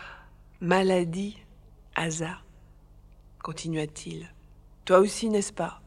maladie, 0.62 1.38
Asa, 1.96 2.40
continua-t-il. 3.46 4.28
Toi 4.86 4.98
aussi, 4.98 5.30
n'est-ce 5.30 5.54
pas? 5.54 5.80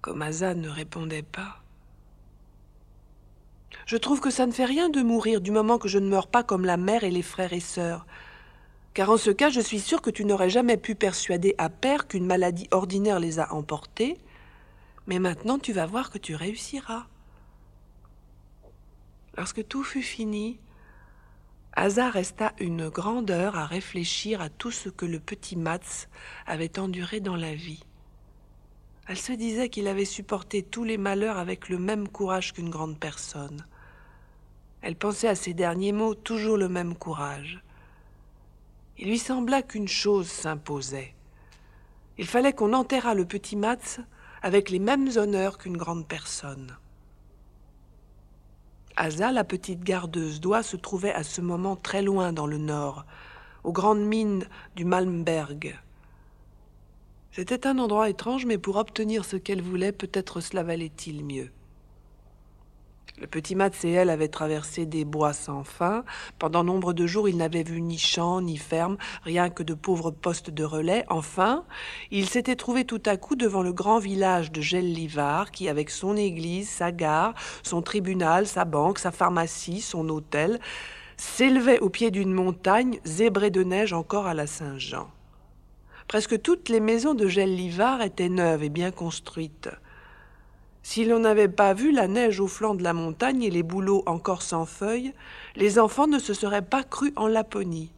Comme 0.00 0.24
ne 0.24 0.68
répondait 0.68 1.22
pas. 1.22 1.62
Je 3.86 3.96
trouve 3.96 4.20
que 4.20 4.30
ça 4.30 4.44
ne 4.44 4.50
fait 4.50 4.64
rien 4.64 4.88
de 4.88 5.02
mourir 5.02 5.40
du 5.40 5.52
moment 5.52 5.78
que 5.78 5.86
je 5.86 6.00
ne 6.00 6.08
meurs 6.08 6.26
pas 6.26 6.42
comme 6.42 6.64
la 6.64 6.76
mère 6.76 7.04
et 7.04 7.12
les 7.12 7.22
frères 7.22 7.52
et 7.52 7.60
sœurs 7.60 8.06
car 8.92 9.10
en 9.10 9.18
ce 9.18 9.30
cas 9.30 9.50
je 9.50 9.60
suis 9.60 9.78
sûr 9.78 10.00
que 10.00 10.08
tu 10.08 10.24
n'aurais 10.24 10.48
jamais 10.48 10.78
pu 10.78 10.94
persuader 10.94 11.54
à 11.58 11.68
père 11.68 12.08
qu'une 12.08 12.24
maladie 12.24 12.66
ordinaire 12.70 13.20
les 13.20 13.38
a 13.38 13.52
emportés, 13.52 14.16
mais 15.06 15.18
maintenant 15.18 15.58
tu 15.58 15.74
vas 15.74 15.84
voir 15.84 16.10
que 16.10 16.16
tu 16.16 16.34
réussiras. 16.34 17.06
Lorsque 19.36 19.68
tout 19.68 19.84
fut 19.84 20.00
fini, 20.00 20.58
Asa 21.78 22.08
resta 22.08 22.54
une 22.58 22.88
grande 22.88 23.30
heure 23.30 23.58
à 23.58 23.66
réfléchir 23.66 24.40
à 24.40 24.48
tout 24.48 24.70
ce 24.70 24.88
que 24.88 25.04
le 25.04 25.20
petit 25.20 25.56
Mats 25.56 26.06
avait 26.46 26.78
enduré 26.78 27.20
dans 27.20 27.36
la 27.36 27.54
vie. 27.54 27.84
Elle 29.06 29.18
se 29.18 29.32
disait 29.32 29.68
qu'il 29.68 29.86
avait 29.86 30.06
supporté 30.06 30.62
tous 30.62 30.84
les 30.84 30.96
malheurs 30.96 31.36
avec 31.36 31.68
le 31.68 31.78
même 31.78 32.08
courage 32.08 32.54
qu'une 32.54 32.70
grande 32.70 32.98
personne. 32.98 33.66
Elle 34.80 34.96
pensait 34.96 35.28
à 35.28 35.34
ces 35.34 35.52
derniers 35.52 35.92
mots 35.92 36.14
toujours 36.14 36.56
le 36.56 36.70
même 36.70 36.94
courage. 36.94 37.62
Il 38.96 39.08
lui 39.08 39.18
sembla 39.18 39.60
qu'une 39.60 39.86
chose 39.86 40.28
s'imposait. 40.28 41.12
Il 42.16 42.26
fallait 42.26 42.54
qu'on 42.54 42.72
enterrât 42.72 43.12
le 43.12 43.26
petit 43.26 43.54
Mats 43.54 43.98
avec 44.40 44.70
les 44.70 44.78
mêmes 44.78 45.10
honneurs 45.16 45.58
qu'une 45.58 45.76
grande 45.76 46.08
personne. 46.08 46.74
Asa, 48.96 49.30
la 49.30 49.44
petite 49.44 49.84
gardeuse 49.84 50.40
d'oie, 50.40 50.62
se 50.62 50.76
trouvait 50.76 51.12
à 51.12 51.22
ce 51.22 51.40
moment 51.42 51.76
très 51.76 52.00
loin 52.02 52.32
dans 52.32 52.46
le 52.46 52.58
nord, 52.58 53.04
aux 53.62 53.72
grandes 53.72 54.04
mines 54.04 54.46
du 54.74 54.84
Malmberg. 54.84 55.78
C'était 57.30 57.66
un 57.66 57.78
endroit 57.78 58.08
étrange, 58.08 58.46
mais 58.46 58.56
pour 58.56 58.76
obtenir 58.76 59.26
ce 59.26 59.36
qu'elle 59.36 59.60
voulait, 59.60 59.92
peut-être 59.92 60.40
cela 60.40 60.62
valait-il 60.62 61.22
mieux. 61.22 61.50
Le 63.18 63.26
petit 63.26 63.54
Mats 63.54 63.70
et 63.82 63.92
elle 63.92 64.10
avaient 64.10 64.28
traversé 64.28 64.84
des 64.84 65.06
bois 65.06 65.32
sans 65.32 65.64
fin. 65.64 66.04
Pendant 66.38 66.62
nombre 66.64 66.92
de 66.92 67.06
jours, 67.06 67.30
ils 67.30 67.36
n'avaient 67.38 67.62
vu 67.62 67.80
ni 67.80 67.96
champs, 67.96 68.42
ni 68.42 68.58
ferme, 68.58 68.98
rien 69.22 69.48
que 69.48 69.62
de 69.62 69.72
pauvres 69.72 70.10
postes 70.10 70.50
de 70.50 70.64
relais. 70.64 71.06
Enfin, 71.08 71.64
ils 72.10 72.28
s'étaient 72.28 72.56
trouvés 72.56 72.84
tout 72.84 73.02
à 73.06 73.16
coup 73.16 73.34
devant 73.34 73.62
le 73.62 73.72
grand 73.72 73.98
village 73.98 74.52
de 74.52 74.60
Gellivar, 74.60 75.50
qui, 75.50 75.70
avec 75.70 75.88
son 75.88 76.14
église, 76.14 76.68
sa 76.68 76.92
gare, 76.92 77.32
son 77.62 77.80
tribunal, 77.80 78.46
sa 78.46 78.66
banque, 78.66 78.98
sa 78.98 79.12
pharmacie, 79.12 79.80
son 79.80 80.10
hôtel, 80.10 80.60
s'élevait 81.16 81.80
au 81.80 81.88
pied 81.88 82.10
d'une 82.10 82.34
montagne 82.34 83.00
zébrée 83.04 83.50
de 83.50 83.64
neige 83.64 83.94
encore 83.94 84.26
à 84.26 84.34
la 84.34 84.46
Saint-Jean. 84.46 85.08
Presque 86.06 86.42
toutes 86.42 86.68
les 86.68 86.80
maisons 86.80 87.14
de 87.14 87.26
Gellivar 87.26 88.02
étaient 88.02 88.28
neuves 88.28 88.62
et 88.62 88.68
bien 88.68 88.90
construites. 88.90 89.70
Si 90.88 91.04
l'on 91.04 91.18
n'avait 91.18 91.48
pas 91.48 91.74
vu 91.74 91.90
la 91.90 92.06
neige 92.06 92.38
au 92.38 92.46
flanc 92.46 92.76
de 92.76 92.84
la 92.84 92.92
montagne 92.92 93.42
et 93.42 93.50
les 93.50 93.64
bouleaux 93.64 94.04
encore 94.06 94.42
sans 94.42 94.66
feuilles, 94.66 95.12
les 95.56 95.80
enfants 95.80 96.06
ne 96.06 96.20
se 96.20 96.32
seraient 96.32 96.62
pas 96.62 96.84
crus 96.84 97.12
en 97.16 97.26
Laponie. 97.26 97.90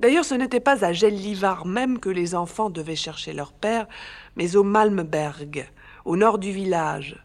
D'ailleurs, 0.00 0.24
ce 0.24 0.34
n'était 0.34 0.58
pas 0.58 0.84
à 0.84 0.92
Gellivar 0.92 1.66
même 1.66 2.00
que 2.00 2.08
les 2.08 2.34
enfants 2.34 2.68
devaient 2.68 2.96
chercher 2.96 3.32
leur 3.32 3.52
père, 3.52 3.86
mais 4.34 4.56
au 4.56 4.64
Malmberg, 4.64 5.70
au 6.04 6.16
nord 6.16 6.38
du 6.38 6.50
village. 6.50 7.24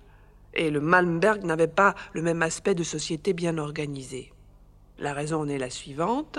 Et 0.53 0.69
le 0.69 0.81
Malmberg 0.81 1.43
n'avait 1.43 1.67
pas 1.67 1.95
le 2.13 2.21
même 2.21 2.43
aspect 2.43 2.75
de 2.75 2.83
société 2.83 3.33
bien 3.33 3.57
organisée. 3.57 4.31
La 4.99 5.13
raison 5.13 5.41
en 5.41 5.49
est 5.49 5.57
la 5.57 5.71
suivante. 5.71 6.37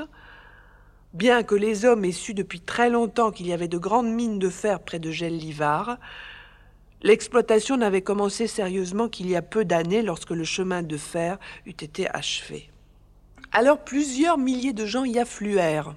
Bien 1.14 1.42
que 1.42 1.56
les 1.56 1.84
hommes 1.84 2.04
aient 2.04 2.12
su 2.12 2.32
depuis 2.32 2.60
très 2.60 2.90
longtemps 2.90 3.32
qu'il 3.32 3.48
y 3.48 3.52
avait 3.52 3.66
de 3.66 3.76
grandes 3.76 4.12
mines 4.12 4.38
de 4.38 4.50
fer 4.50 4.78
près 4.78 5.00
de 5.00 5.10
Gellivar, 5.10 5.98
L'exploitation 7.02 7.78
n'avait 7.78 8.02
commencé 8.02 8.46
sérieusement 8.46 9.08
qu'il 9.08 9.30
y 9.30 9.36
a 9.36 9.40
peu 9.40 9.64
d'années 9.64 10.02
lorsque 10.02 10.30
le 10.30 10.44
chemin 10.44 10.82
de 10.82 10.98
fer 10.98 11.38
eut 11.64 11.70
été 11.70 12.08
achevé. 12.10 12.70
Alors 13.52 13.82
plusieurs 13.82 14.36
milliers 14.36 14.74
de 14.74 14.84
gens 14.84 15.04
y 15.04 15.18
affluèrent. 15.18 15.94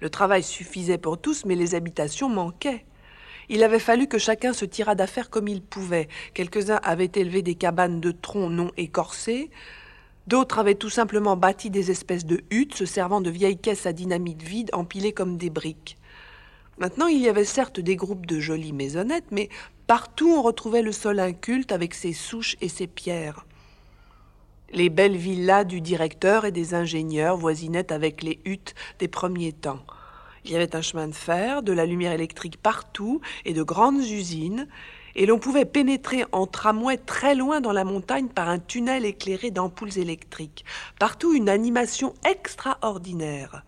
Le 0.00 0.08
travail 0.08 0.42
suffisait 0.42 0.98
pour 0.98 1.20
tous, 1.20 1.44
mais 1.44 1.54
les 1.54 1.74
habitations 1.74 2.30
manquaient. 2.30 2.86
Il 3.50 3.62
avait 3.62 3.78
fallu 3.78 4.08
que 4.08 4.18
chacun 4.18 4.54
se 4.54 4.64
tirât 4.64 4.94
d'affaires 4.94 5.28
comme 5.28 5.48
il 5.48 5.60
pouvait. 5.60 6.08
Quelques-uns 6.32 6.80
avaient 6.82 7.12
élevé 7.14 7.42
des 7.42 7.54
cabanes 7.54 8.00
de 8.00 8.10
troncs 8.10 8.50
non 8.50 8.70
écorcés, 8.78 9.50
d'autres 10.26 10.58
avaient 10.58 10.76
tout 10.76 10.88
simplement 10.88 11.36
bâti 11.36 11.68
des 11.68 11.90
espèces 11.90 12.24
de 12.24 12.42
huttes 12.50 12.74
se 12.74 12.86
servant 12.86 13.20
de 13.20 13.28
vieilles 13.28 13.58
caisses 13.58 13.84
à 13.84 13.92
dynamite 13.92 14.42
vides 14.42 14.70
empilées 14.72 15.12
comme 15.12 15.36
des 15.36 15.50
briques. 15.50 15.98
Maintenant, 16.78 17.06
il 17.06 17.20
y 17.20 17.28
avait 17.28 17.44
certes 17.44 17.78
des 17.78 17.94
groupes 17.94 18.26
de 18.26 18.40
jolies 18.40 18.72
maisonnettes, 18.72 19.30
mais 19.30 19.48
partout 19.86 20.30
on 20.30 20.42
retrouvait 20.42 20.82
le 20.82 20.92
sol 20.92 21.20
inculte 21.20 21.72
avec 21.72 21.94
ses 21.94 22.12
souches 22.12 22.56
et 22.60 22.68
ses 22.68 22.86
pierres. 22.86 23.46
Les 24.72 24.88
belles 24.88 25.16
villas 25.16 25.64
du 25.64 25.80
directeur 25.80 26.44
et 26.44 26.52
des 26.52 26.74
ingénieurs 26.74 27.36
voisinaient 27.36 27.92
avec 27.92 28.22
les 28.22 28.40
huttes 28.44 28.74
des 28.98 29.08
premiers 29.08 29.52
temps. 29.52 29.84
Il 30.44 30.50
y 30.50 30.56
avait 30.56 30.76
un 30.76 30.82
chemin 30.82 31.08
de 31.08 31.14
fer, 31.14 31.62
de 31.62 31.72
la 31.72 31.86
lumière 31.86 32.12
électrique 32.12 32.60
partout 32.60 33.20
et 33.44 33.54
de 33.54 33.62
grandes 33.62 34.00
usines, 34.00 34.66
et 35.16 35.26
l'on 35.26 35.38
pouvait 35.38 35.64
pénétrer 35.64 36.24
en 36.32 36.46
tramway 36.46 36.96
très 36.98 37.34
loin 37.34 37.60
dans 37.60 37.72
la 37.72 37.84
montagne 37.84 38.28
par 38.28 38.48
un 38.48 38.58
tunnel 38.58 39.04
éclairé 39.04 39.50
d'ampoules 39.50 39.96
électriques. 39.98 40.64
Partout 40.98 41.32
une 41.34 41.48
animation 41.48 42.14
extraordinaire. 42.28 43.64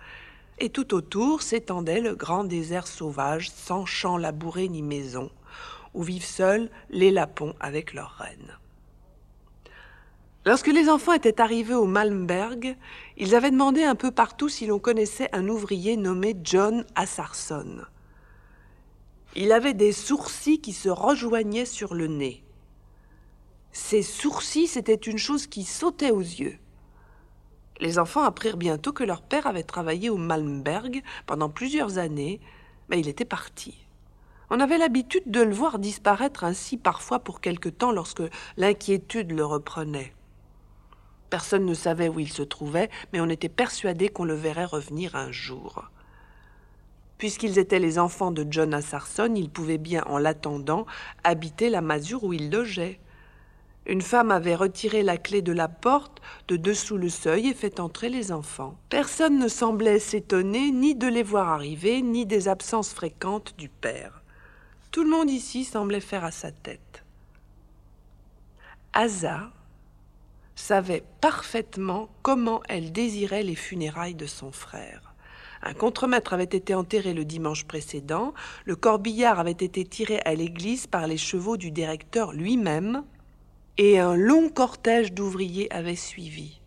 Et 0.59 0.71
tout 0.71 0.93
autour 0.95 1.43
s'étendait 1.43 2.01
le 2.01 2.15
grand 2.15 2.45
désert 2.45 2.87
sauvage, 2.87 3.51
sans 3.51 3.87
champs 3.87 4.17
labourés 4.17 4.69
ni 4.69 4.83
maisons, 4.83 5.31
où 5.97 6.03
vivent 6.03 6.25
seuls 6.25 6.71
les 6.91 7.11
lapons 7.11 7.55
avec 7.59 7.95
leurs 7.95 8.19
reines. 8.19 8.59
Lorsque 10.45 10.69
les 10.69 10.89
enfants 10.89 11.13
étaient 11.13 11.41
arrivés 11.41 11.75
au 11.75 11.87
Malmberg, 11.87 12.77
ils 13.17 13.35
avaient 13.35 13.51
demandé 13.51 13.83
un 13.83 13.97
peu 13.97 14.13
partout 14.13 14.49
si 14.49 14.67
l'on 14.67 14.79
connaissait 14.79 15.29
un 15.33 15.49
ouvrier 15.49 15.97
nommé 15.97 16.37
John 16.45 16.85
Assarson. 16.95 17.81
Il 19.35 19.51
avait 19.51 19.75
des 19.75 19.91
sourcils 19.91 20.61
qui 20.61 20.73
se 20.73 20.89
rejoignaient 20.89 21.65
sur 21.65 21.95
le 21.95 22.07
nez. 22.07 22.45
Ces 23.73 24.03
sourcils, 24.03 24.69
c'était 24.69 24.95
une 24.95 25.19
chose 25.19 25.49
qui 25.49 25.65
sautait 25.65 26.13
aux 26.13 26.21
yeux. 26.21 26.59
Les 27.81 27.99
enfants 27.99 28.23
apprirent 28.23 28.57
bientôt 28.57 28.93
que 28.93 29.05
leur 29.05 29.23
père 29.23 29.47
avait 29.47 29.65
travaillé 29.65 30.11
au 30.11 30.17
Malmberg 30.17 31.03
pendant 31.27 31.51
plusieurs 31.51 31.99
années, 31.99 32.41
mais 32.89 33.01
il 33.01 33.09
était 33.09 33.25
parti. 33.25 33.86
On 34.49 34.61
avait 34.61 34.79
l'habitude 34.79 35.25
de 35.27 35.41
le 35.41 35.55
voir 35.55 35.79
disparaître 35.81 36.45
ainsi 36.45 36.77
parfois 36.77 37.19
pour 37.19 37.41
quelque 37.41 37.69
temps 37.69 37.91
lorsque 37.91 38.23
l'inquiétude 38.57 39.33
le 39.33 39.45
reprenait. 39.45 40.13
Personne 41.31 41.67
ne 41.67 41.75
savait 41.75 42.09
où 42.09 42.21
il 42.21 42.31
se 42.31 42.43
trouvait, 42.43 42.89
mais 43.13 43.21
on 43.21 43.29
était 43.29 43.49
persuadé 43.49 44.09
qu'on 44.09 44.25
le 44.25 44.35
verrait 44.35 44.65
revenir 44.65 45.17
un 45.17 45.33
jour. 45.33 45.91
Puisqu'ils 47.19 47.59
étaient 47.59 47.81
les 47.81 47.99
enfants 47.99 48.31
de 48.31 48.47
John 48.49 48.73
Assarson, 48.73 49.33
ils 49.35 49.51
pouvaient 49.51 49.79
bien, 49.79 50.05
en 50.07 50.19
l'attendant, 50.19 50.87
habiter 51.25 51.69
la 51.69 51.81
masure 51.81 52.23
où 52.23 52.33
il 52.33 52.51
logeait. 52.51 53.01
Une 53.87 54.03
femme 54.03 54.31
avait 54.31 54.55
retiré 54.55 55.03
la 55.03 55.17
clé 55.17 55.43
de 55.43 55.53
la 55.53 55.69
porte 55.69 56.21
de 56.47 56.57
dessous 56.57 56.99
le 56.99 57.09
seuil 57.09 57.49
et 57.49 57.55
fait 57.55 57.81
entrer 57.81 58.11
les 58.11 58.33
enfants. 58.33 58.77
Personne 58.91 59.39
ne 59.39 59.49
semblait 59.49 59.99
s'étonner 59.99 60.71
ni 60.71 60.95
de 60.95 61.07
les 61.09 61.23
voir 61.23 61.49
arriver, 61.49 62.03
ni 62.03 62.27
des 62.27 62.49
absences 62.49 62.93
fréquentes 62.93 63.55
du 63.57 63.69
père. 63.69 64.23
Tout 64.97 65.05
le 65.05 65.11
monde 65.11 65.29
ici 65.29 65.65
semblait 65.65 66.01
faire 66.01 66.25
à 66.25 66.31
sa 66.31 66.51
tête. 66.51 67.05
Asa, 68.95 69.53
savait 70.55 71.05
parfaitement 71.21 72.09
comment 72.23 72.63
elle 72.67 72.93
désirait 72.93 73.43
les 73.43 73.57
funérailles 73.57 74.15
de 74.15 74.25
son 74.25 74.53
frère. 74.53 75.15
Un 75.61 75.75
contremaître 75.75 76.33
avait 76.33 76.45
été 76.45 76.75
enterré 76.75 77.13
le 77.13 77.27
dimanche 77.27 77.67
précédent, 77.67 78.33
le 78.65 78.75
corbillard 78.75 79.39
avait 79.39 79.51
été 79.51 79.85
tiré 79.85 80.21
à 80.25 80.35
l'église 80.35 80.87
par 80.87 81.07
les 81.07 81.19
chevaux 81.19 81.59
du 81.59 81.71
directeur 81.71 82.33
lui-même, 82.33 83.05
et 83.77 83.99
un 83.99 84.17
long 84.17 84.49
cortège 84.49 85.13
d'ouvriers 85.13 85.71
avait 85.71 85.95
suivi. 85.95 86.63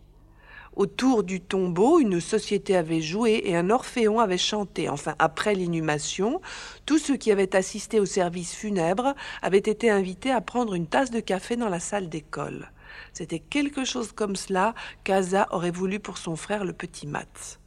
Autour 0.80 1.24
du 1.24 1.42
tombeau, 1.42 2.00
une 2.00 2.22
société 2.22 2.74
avait 2.74 3.02
joué 3.02 3.42
et 3.44 3.54
un 3.54 3.68
orphéon 3.68 4.18
avait 4.18 4.38
chanté. 4.38 4.88
Enfin, 4.88 5.14
après 5.18 5.54
l'inhumation, 5.54 6.40
tous 6.86 6.96
ceux 6.96 7.18
qui 7.18 7.30
avaient 7.30 7.54
assisté 7.54 8.00
au 8.00 8.06
service 8.06 8.54
funèbre 8.54 9.14
avaient 9.42 9.58
été 9.58 9.90
invités 9.90 10.30
à 10.30 10.40
prendre 10.40 10.72
une 10.72 10.86
tasse 10.86 11.10
de 11.10 11.20
café 11.20 11.56
dans 11.56 11.68
la 11.68 11.80
salle 11.80 12.08
d'école. 12.08 12.70
C'était 13.12 13.40
quelque 13.40 13.84
chose 13.84 14.12
comme 14.12 14.36
cela 14.36 14.74
qu'Asa 15.04 15.48
aurait 15.50 15.70
voulu 15.70 16.00
pour 16.00 16.16
son 16.16 16.34
frère 16.34 16.64
le 16.64 16.72
petit 16.72 17.06
Mats. 17.06 17.58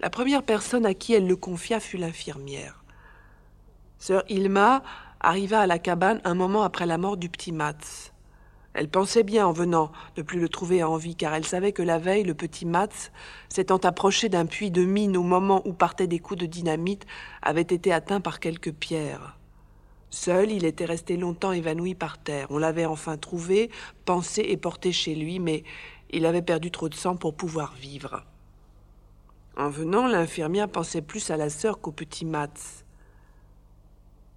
La 0.00 0.10
première 0.10 0.42
personne 0.42 0.84
à 0.84 0.94
qui 0.94 1.14
elle 1.14 1.28
le 1.28 1.36
confia 1.36 1.78
fut 1.78 1.96
l'infirmière. 1.96 2.82
Sœur 4.00 4.24
Ilma 4.28 4.82
arriva 5.20 5.60
à 5.60 5.68
la 5.68 5.78
cabane 5.78 6.20
un 6.24 6.34
moment 6.34 6.64
après 6.64 6.86
la 6.86 6.98
mort 6.98 7.16
du 7.16 7.28
petit 7.28 7.52
Mats. 7.52 8.10
Elle 8.72 8.88
pensait 8.88 9.24
bien 9.24 9.46
en 9.46 9.52
venant 9.52 9.90
ne 10.16 10.22
plus 10.22 10.40
le 10.40 10.48
trouver 10.48 10.82
en 10.84 10.96
vie, 10.96 11.16
car 11.16 11.34
elle 11.34 11.44
savait 11.44 11.72
que 11.72 11.82
la 11.82 11.98
veille, 11.98 12.22
le 12.22 12.34
petit 12.34 12.66
Mats, 12.66 13.10
s'étant 13.48 13.78
approché 13.78 14.28
d'un 14.28 14.46
puits 14.46 14.70
de 14.70 14.84
mine 14.84 15.16
au 15.16 15.22
moment 15.22 15.62
où 15.66 15.72
partaient 15.72 16.06
des 16.06 16.20
coups 16.20 16.40
de 16.40 16.46
dynamite, 16.46 17.04
avait 17.42 17.62
été 17.62 17.92
atteint 17.92 18.20
par 18.20 18.38
quelques 18.38 18.72
pierres. 18.72 19.36
Seul, 20.10 20.50
il 20.50 20.64
était 20.64 20.84
resté 20.84 21.16
longtemps 21.16 21.52
évanoui 21.52 21.94
par 21.94 22.18
terre. 22.18 22.46
On 22.50 22.58
l'avait 22.58 22.84
enfin 22.84 23.16
trouvé, 23.16 23.70
pensé 24.04 24.42
et 24.42 24.56
porté 24.56 24.92
chez 24.92 25.14
lui, 25.14 25.38
mais 25.38 25.64
il 26.10 26.26
avait 26.26 26.42
perdu 26.42 26.70
trop 26.70 26.88
de 26.88 26.94
sang 26.94 27.16
pour 27.16 27.34
pouvoir 27.34 27.74
vivre. 27.74 28.24
En 29.56 29.68
venant, 29.68 30.06
l'infirmière 30.06 30.68
pensait 30.68 31.02
plus 31.02 31.30
à 31.30 31.36
la 31.36 31.50
sœur 31.50 31.80
qu'au 31.80 31.92
petit 31.92 32.24
Mats. 32.24 32.84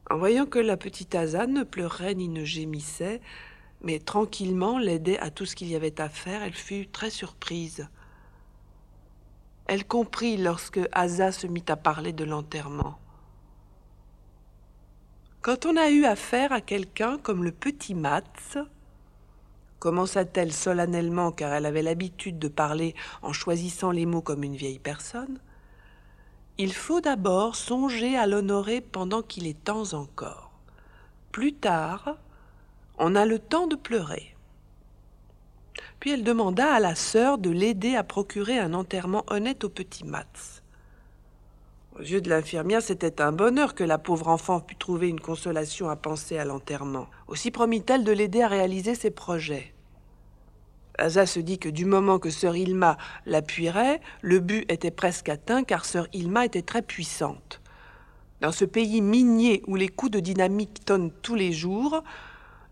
En 0.10 0.18
voyant 0.18 0.46
que 0.46 0.60
la 0.60 0.78
petite 0.78 1.16
Asa 1.16 1.48
ne 1.48 1.64
pleurait 1.64 2.14
ni 2.14 2.28
ne 2.28 2.44
gémissait, 2.44 3.22
mais 3.84 4.00
tranquillement 4.00 4.78
l'aidait 4.80 5.20
à 5.20 5.30
tout 5.30 5.46
ce 5.46 5.56
qu'il 5.56 5.68
y 5.68 5.76
avait 5.76 6.00
à 6.00 6.10
faire, 6.10 6.42
elle 6.42 6.54
fut 6.54 6.88
très 6.88 7.10
surprise. 7.10 7.88
Elle 9.66 9.86
comprit 9.86 10.38
lorsque 10.38 10.80
Asa 10.92 11.32
se 11.32 11.48
mit 11.48 11.64
à 11.68 11.76
parler 11.76 12.14
de 12.14 12.24
l'enterrement. 12.24 12.98
Quand 15.42 15.66
on 15.66 15.76
a 15.76 15.90
eu 15.90 16.06
affaire 16.06 16.54
à 16.54 16.62
quelqu'un 16.62 17.18
comme 17.18 17.44
le 17.44 17.52
petit 17.52 17.96
Mats, 17.96 18.24
commença-t-elle 19.80 20.54
solennellement 20.54 21.34
car 21.34 21.54
elle 21.54 21.66
avait 21.66 21.82
l'habitude 21.82 22.40
de 22.40 22.48
parler 22.48 22.96
en 23.22 23.34
choisissant 23.34 23.92
les 23.92 24.06
mots 24.06 24.22
comme 24.22 24.44
une 24.44 24.56
vieille 24.56 24.80
personne, 24.80 25.40
il 26.58 26.72
faut 26.72 27.02
d'abord 27.02 27.56
songer 27.56 28.16
à 28.16 28.28
l'honorer 28.28 28.80
pendant 28.80 29.22
qu'il 29.22 29.48
est 29.48 29.62
temps 29.64 29.94
encore. 29.94 30.52
Plus 31.32 31.54
tard, 31.54 32.16
on 32.98 33.16
a 33.16 33.26
le 33.26 33.40
temps 33.40 33.68
de 33.68 33.76
pleurer. 33.76 34.36
Puis 36.00 36.12
elle 36.12 36.24
demanda 36.24 36.74
à 36.74 36.80
la 36.80 36.96
sœur 36.96 37.38
de 37.38 37.50
l'aider 37.50 37.96
à 37.96 38.04
procurer 38.04 38.60
un 38.60 38.74
enterrement 38.74 39.24
honnête 39.28 39.64
au 39.64 39.70
petit 39.70 40.06
Mats. 40.06 40.62
Aux 41.98 42.02
yeux 42.02 42.22
de 42.22 42.30
l'infirmière, 42.30 42.82
c'était 42.82 43.22
un 43.22 43.32
bonheur 43.32 43.76
que 43.76 43.84
la 43.84 44.00
pauvre 44.00 44.28
enfant 44.28 44.60
pût 44.60 44.76
trouver 44.76 45.10
une 45.10 45.20
consolation 45.20 45.90
à 45.90 45.96
penser 45.96 46.38
à 46.38 46.46
l'enterrement. 46.46 47.08
Aussi 47.28 47.52
promit-elle 47.52 48.04
de 48.04 48.12
l'aider 48.12 48.42
à 48.42 48.48
réaliser 48.48 48.96
ses 48.96 49.12
projets. 49.12 49.74
Asa 50.98 51.26
se 51.26 51.40
dit 51.40 51.60
que 51.60 51.70
du 51.70 51.86
moment 51.86 52.20
que 52.20 52.30
sœur 52.30 52.56
Ilma 52.56 52.98
l'appuierait, 53.26 54.02
le 54.22 54.40
but 54.40 54.72
était 54.72 54.92
presque 54.92 55.30
atteint 55.30 55.64
car 55.64 55.86
sœur 55.86 56.08
Ilma 56.14 56.46
était 56.46 56.62
très 56.62 56.82
puissante. 56.82 57.62
Dans 58.42 58.52
ce 58.52 58.66
pays 58.66 59.02
minier 59.02 59.64
où 59.68 59.76
les 59.76 59.88
coups 59.88 60.12
de 60.12 60.20
dynamique 60.20 60.84
tonnent 60.86 61.12
tous 61.22 61.36
les 61.36 61.52
jours, 61.54 62.04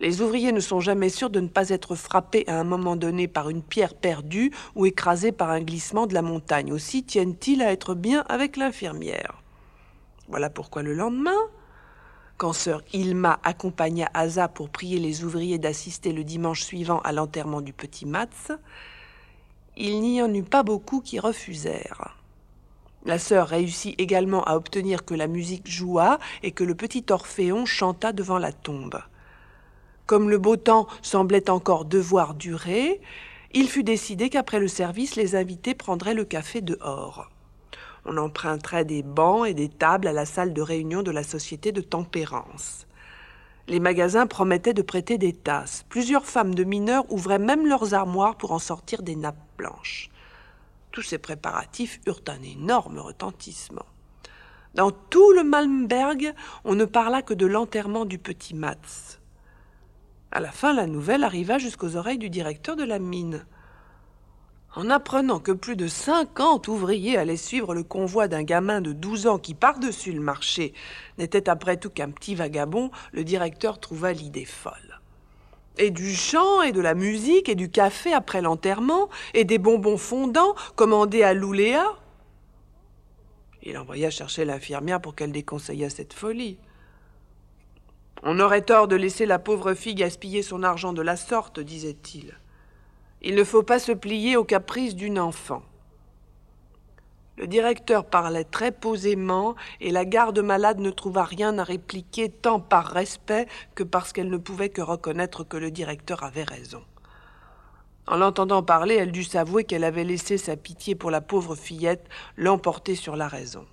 les 0.01 0.21
ouvriers 0.21 0.51
ne 0.51 0.59
sont 0.59 0.79
jamais 0.79 1.09
sûrs 1.09 1.29
de 1.29 1.39
ne 1.39 1.47
pas 1.47 1.69
être 1.69 1.95
frappés 1.95 2.43
à 2.47 2.59
un 2.59 2.63
moment 2.63 2.95
donné 2.95 3.27
par 3.27 3.49
une 3.49 3.61
pierre 3.61 3.93
perdue 3.93 4.51
ou 4.75 4.87
écrasés 4.87 5.31
par 5.31 5.51
un 5.51 5.61
glissement 5.61 6.07
de 6.07 6.15
la 6.15 6.23
montagne. 6.23 6.73
Aussi 6.73 7.03
tiennent-ils 7.03 7.61
à 7.61 7.71
être 7.71 7.93
bien 7.93 8.25
avec 8.27 8.57
l'infirmière. 8.57 9.41
Voilà 10.27 10.49
pourquoi 10.49 10.81
le 10.81 10.95
lendemain, 10.95 11.37
quand 12.37 12.53
sœur 12.53 12.81
Ilma 12.93 13.39
accompagna 13.43 14.09
Asa 14.15 14.47
pour 14.47 14.69
prier 14.69 14.97
les 14.97 15.23
ouvriers 15.23 15.59
d'assister 15.59 16.13
le 16.13 16.23
dimanche 16.23 16.63
suivant 16.63 16.99
à 17.01 17.11
l'enterrement 17.11 17.61
du 17.61 17.71
petit 17.71 18.07
Mats, 18.07 18.57
il 19.77 20.01
n'y 20.01 20.21
en 20.21 20.33
eut 20.33 20.43
pas 20.43 20.63
beaucoup 20.63 21.01
qui 21.01 21.19
refusèrent. 21.19 22.17
La 23.05 23.19
sœur 23.19 23.47
réussit 23.47 23.99
également 23.99 24.43
à 24.45 24.55
obtenir 24.55 25.05
que 25.05 25.13
la 25.13 25.27
musique 25.27 25.69
jouât 25.69 26.17
et 26.41 26.51
que 26.51 26.63
le 26.63 26.75
petit 26.75 27.05
Orphéon 27.09 27.65
chantât 27.65 28.13
devant 28.13 28.39
la 28.39 28.51
tombe. 28.51 28.99
Comme 30.11 30.29
le 30.29 30.39
beau 30.39 30.57
temps 30.57 30.87
semblait 31.01 31.49
encore 31.49 31.85
devoir 31.85 32.33
durer, 32.33 32.99
il 33.53 33.69
fut 33.69 33.85
décidé 33.85 34.29
qu'après 34.29 34.59
le 34.59 34.67
service, 34.67 35.15
les 35.15 35.37
invités 35.37 35.73
prendraient 35.73 36.13
le 36.13 36.25
café 36.25 36.59
dehors. 36.59 37.29
On 38.03 38.17
emprunterait 38.17 38.83
des 38.83 39.03
bancs 39.03 39.47
et 39.47 39.53
des 39.53 39.69
tables 39.69 40.09
à 40.09 40.11
la 40.11 40.25
salle 40.25 40.51
de 40.51 40.61
réunion 40.61 41.01
de 41.01 41.11
la 41.11 41.23
Société 41.23 41.71
de 41.71 41.79
tempérance. 41.79 42.87
Les 43.69 43.79
magasins 43.79 44.27
promettaient 44.27 44.73
de 44.73 44.81
prêter 44.81 45.17
des 45.17 45.31
tasses. 45.31 45.85
Plusieurs 45.87 46.25
femmes 46.25 46.55
de 46.55 46.65
mineurs 46.65 47.09
ouvraient 47.09 47.39
même 47.39 47.65
leurs 47.65 47.93
armoires 47.93 48.35
pour 48.35 48.51
en 48.51 48.59
sortir 48.59 49.03
des 49.03 49.15
nappes 49.15 49.47
blanches. 49.57 50.09
Tous 50.91 51.03
ces 51.03 51.19
préparatifs 51.19 52.01
eurent 52.05 52.25
un 52.27 52.41
énorme 52.43 52.99
retentissement. 52.99 53.85
Dans 54.75 54.91
tout 54.91 55.31
le 55.31 55.45
Malmberg, 55.45 56.33
on 56.65 56.75
ne 56.75 56.83
parla 56.83 57.21
que 57.21 57.33
de 57.33 57.45
l'enterrement 57.45 58.03
du 58.03 58.17
petit 58.17 58.55
Mats. 58.55 59.20
À 60.31 60.39
la 60.39 60.51
fin, 60.51 60.73
la 60.73 60.87
nouvelle 60.87 61.25
arriva 61.25 61.57
jusqu'aux 61.57 61.97
oreilles 61.97 62.17
du 62.17 62.29
directeur 62.29 62.77
de 62.77 62.85
la 62.85 62.99
mine. 62.99 63.45
En 64.73 64.89
apprenant 64.89 65.41
que 65.41 65.51
plus 65.51 65.75
de 65.75 65.89
cinquante 65.89 66.69
ouvriers 66.69 67.17
allaient 67.17 67.35
suivre 67.35 67.73
le 67.73 67.83
convoi 67.83 68.29
d'un 68.29 68.43
gamin 68.43 68.79
de 68.79 68.93
douze 68.93 69.27
ans 69.27 69.37
qui, 69.37 69.53
par-dessus 69.53 70.13
le 70.13 70.21
marché, 70.21 70.73
n'était 71.17 71.49
après 71.49 71.75
tout 71.75 71.89
qu'un 71.89 72.09
petit 72.09 72.35
vagabond, 72.35 72.91
le 73.11 73.25
directeur 73.25 73.81
trouva 73.81 74.13
l'idée 74.13 74.45
folle. 74.45 75.01
Et 75.77 75.91
du 75.91 76.15
chant, 76.15 76.61
et 76.61 76.71
de 76.71 76.79
la 76.79 76.93
musique, 76.93 77.49
et 77.49 77.55
du 77.55 77.69
café 77.69 78.13
après 78.13 78.41
l'enterrement, 78.41 79.09
et 79.33 79.43
des 79.43 79.57
bonbons 79.57 79.97
fondants 79.97 80.55
commandés 80.77 81.23
à 81.23 81.33
Louléa 81.33 81.85
Il 83.63 83.77
envoya 83.77 84.09
chercher 84.09 84.45
l'infirmière 84.45 85.01
pour 85.01 85.15
qu'elle 85.15 85.33
déconseillât 85.33 85.89
cette 85.89 86.13
folie. 86.13 86.57
On 88.23 88.39
aurait 88.39 88.61
tort 88.61 88.87
de 88.87 88.95
laisser 88.95 89.25
la 89.25 89.39
pauvre 89.39 89.73
fille 89.73 89.95
gaspiller 89.95 90.43
son 90.43 90.63
argent 90.63 90.93
de 90.93 91.01
la 91.01 91.15
sorte, 91.15 91.59
disait-il. 91.59 92.37
Il 93.23 93.35
ne 93.35 93.43
faut 93.43 93.63
pas 93.63 93.79
se 93.79 93.91
plier 93.91 94.37
aux 94.37 94.43
caprices 94.43 94.95
d'une 94.95 95.19
enfant. 95.19 95.63
Le 97.37 97.47
directeur 97.47 98.05
parlait 98.05 98.43
très 98.43 98.71
posément 98.71 99.55
et 99.79 99.89
la 99.89 100.05
garde-malade 100.05 100.79
ne 100.79 100.91
trouva 100.91 101.23
rien 101.23 101.57
à 101.57 101.63
répliquer 101.63 102.29
tant 102.29 102.59
par 102.59 102.87
respect 102.87 103.47
que 103.73 103.83
parce 103.83 104.13
qu'elle 104.13 104.29
ne 104.29 104.37
pouvait 104.37 104.69
que 104.69 104.81
reconnaître 104.81 105.43
que 105.43 105.57
le 105.57 105.71
directeur 105.71 106.23
avait 106.23 106.43
raison. 106.43 106.83
En 108.05 108.17
l'entendant 108.17 108.61
parler, 108.61 108.95
elle 108.95 109.11
dut 109.11 109.23
s'avouer 109.23 109.63
qu'elle 109.63 109.83
avait 109.83 110.03
laissé 110.03 110.37
sa 110.37 110.55
pitié 110.55 110.93
pour 110.93 111.09
la 111.09 111.21
pauvre 111.21 111.55
fillette 111.55 112.07
l'emporter 112.37 112.93
sur 112.93 113.15
la 113.15 113.27
raison. 113.27 113.65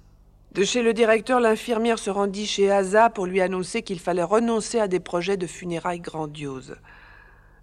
De 0.53 0.65
chez 0.65 0.83
le 0.83 0.95
directeur, 0.95 1.41
l'infirmière 1.41 1.99
se 1.99 2.11
rendit 2.11 2.47
chez 2.47 2.71
Asa 2.71 3.11
pour 3.11 3.27
lui 3.27 3.41
annoncer 3.41 3.83
qu'il 3.83 4.01
fallait 4.01 4.23
renoncer 4.23 4.81
à 4.81 4.89
des 4.89 5.01
projets 5.01 5.37
de 5.37 5.47
funérailles 5.47 6.01
grandioses. 6.01 6.77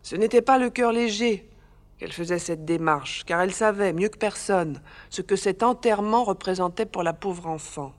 Ce 0.04 0.16
n'était 0.16 0.44
pas 0.44 0.60
le 0.60 0.70
cœur 0.70 0.92
léger 0.92 1.50
qu'elle 1.98 2.14
faisait 2.14 2.40
cette 2.40 2.66
démarche, 2.66 3.24
car 3.26 3.42
elle 3.42 3.54
savait, 3.54 3.94
mieux 3.94 4.10
que 4.10 4.18
personne, 4.18 4.82
ce 5.10 5.22
que 5.22 5.36
cet 5.36 5.64
enterrement 5.64 6.24
représentait 6.24 6.86
pour 6.86 7.04
la 7.04 7.14
pauvre 7.14 7.48
enfant. 7.48 7.94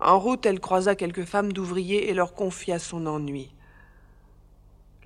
En 0.00 0.18
route, 0.18 0.46
elle 0.46 0.60
croisa 0.60 0.94
quelques 0.94 1.24
femmes 1.24 1.52
d'ouvriers 1.52 2.10
et 2.10 2.14
leur 2.14 2.34
confia 2.34 2.78
son 2.78 3.06
ennui. 3.06 3.54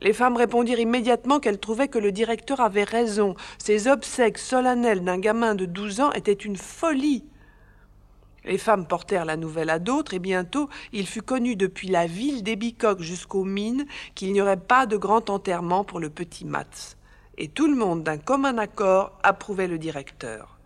Les 0.00 0.12
femmes 0.12 0.36
répondirent 0.36 0.80
immédiatement 0.80 1.38
qu'elles 1.38 1.60
trouvaient 1.60 1.88
que 1.88 1.98
le 1.98 2.10
directeur 2.10 2.60
avait 2.60 2.82
raison. 2.82 3.36
Ces 3.58 3.86
obsèques 3.86 4.38
solennelles 4.38 5.04
d'un 5.04 5.18
gamin 5.18 5.54
de 5.54 5.64
douze 5.64 6.00
ans 6.00 6.12
étaient 6.12 6.32
une 6.32 6.56
folie. 6.56 7.24
Les 8.44 8.58
femmes 8.58 8.86
portèrent 8.86 9.24
la 9.24 9.36
nouvelle 9.36 9.70
à 9.70 9.78
d'autres, 9.78 10.14
et 10.14 10.18
bientôt 10.18 10.68
il 10.92 11.06
fut 11.06 11.22
connu 11.22 11.54
depuis 11.56 11.88
la 11.88 12.06
ville 12.06 12.42
des 12.42 12.56
Bicoques 12.56 13.02
jusqu'aux 13.02 13.44
mines 13.44 13.86
qu'il 14.14 14.32
n'y 14.32 14.40
aurait 14.40 14.56
pas 14.56 14.86
de 14.86 14.96
grand 14.96 15.30
enterrement 15.30 15.84
pour 15.84 16.00
le 16.00 16.10
petit 16.10 16.44
Mats. 16.44 16.96
Et 17.38 17.48
tout 17.48 17.68
le 17.68 17.76
monde, 17.76 18.02
d'un 18.02 18.18
commun 18.18 18.58
accord, 18.58 19.18
approuvait 19.22 19.68
le 19.68 19.78
directeur. 19.78 20.58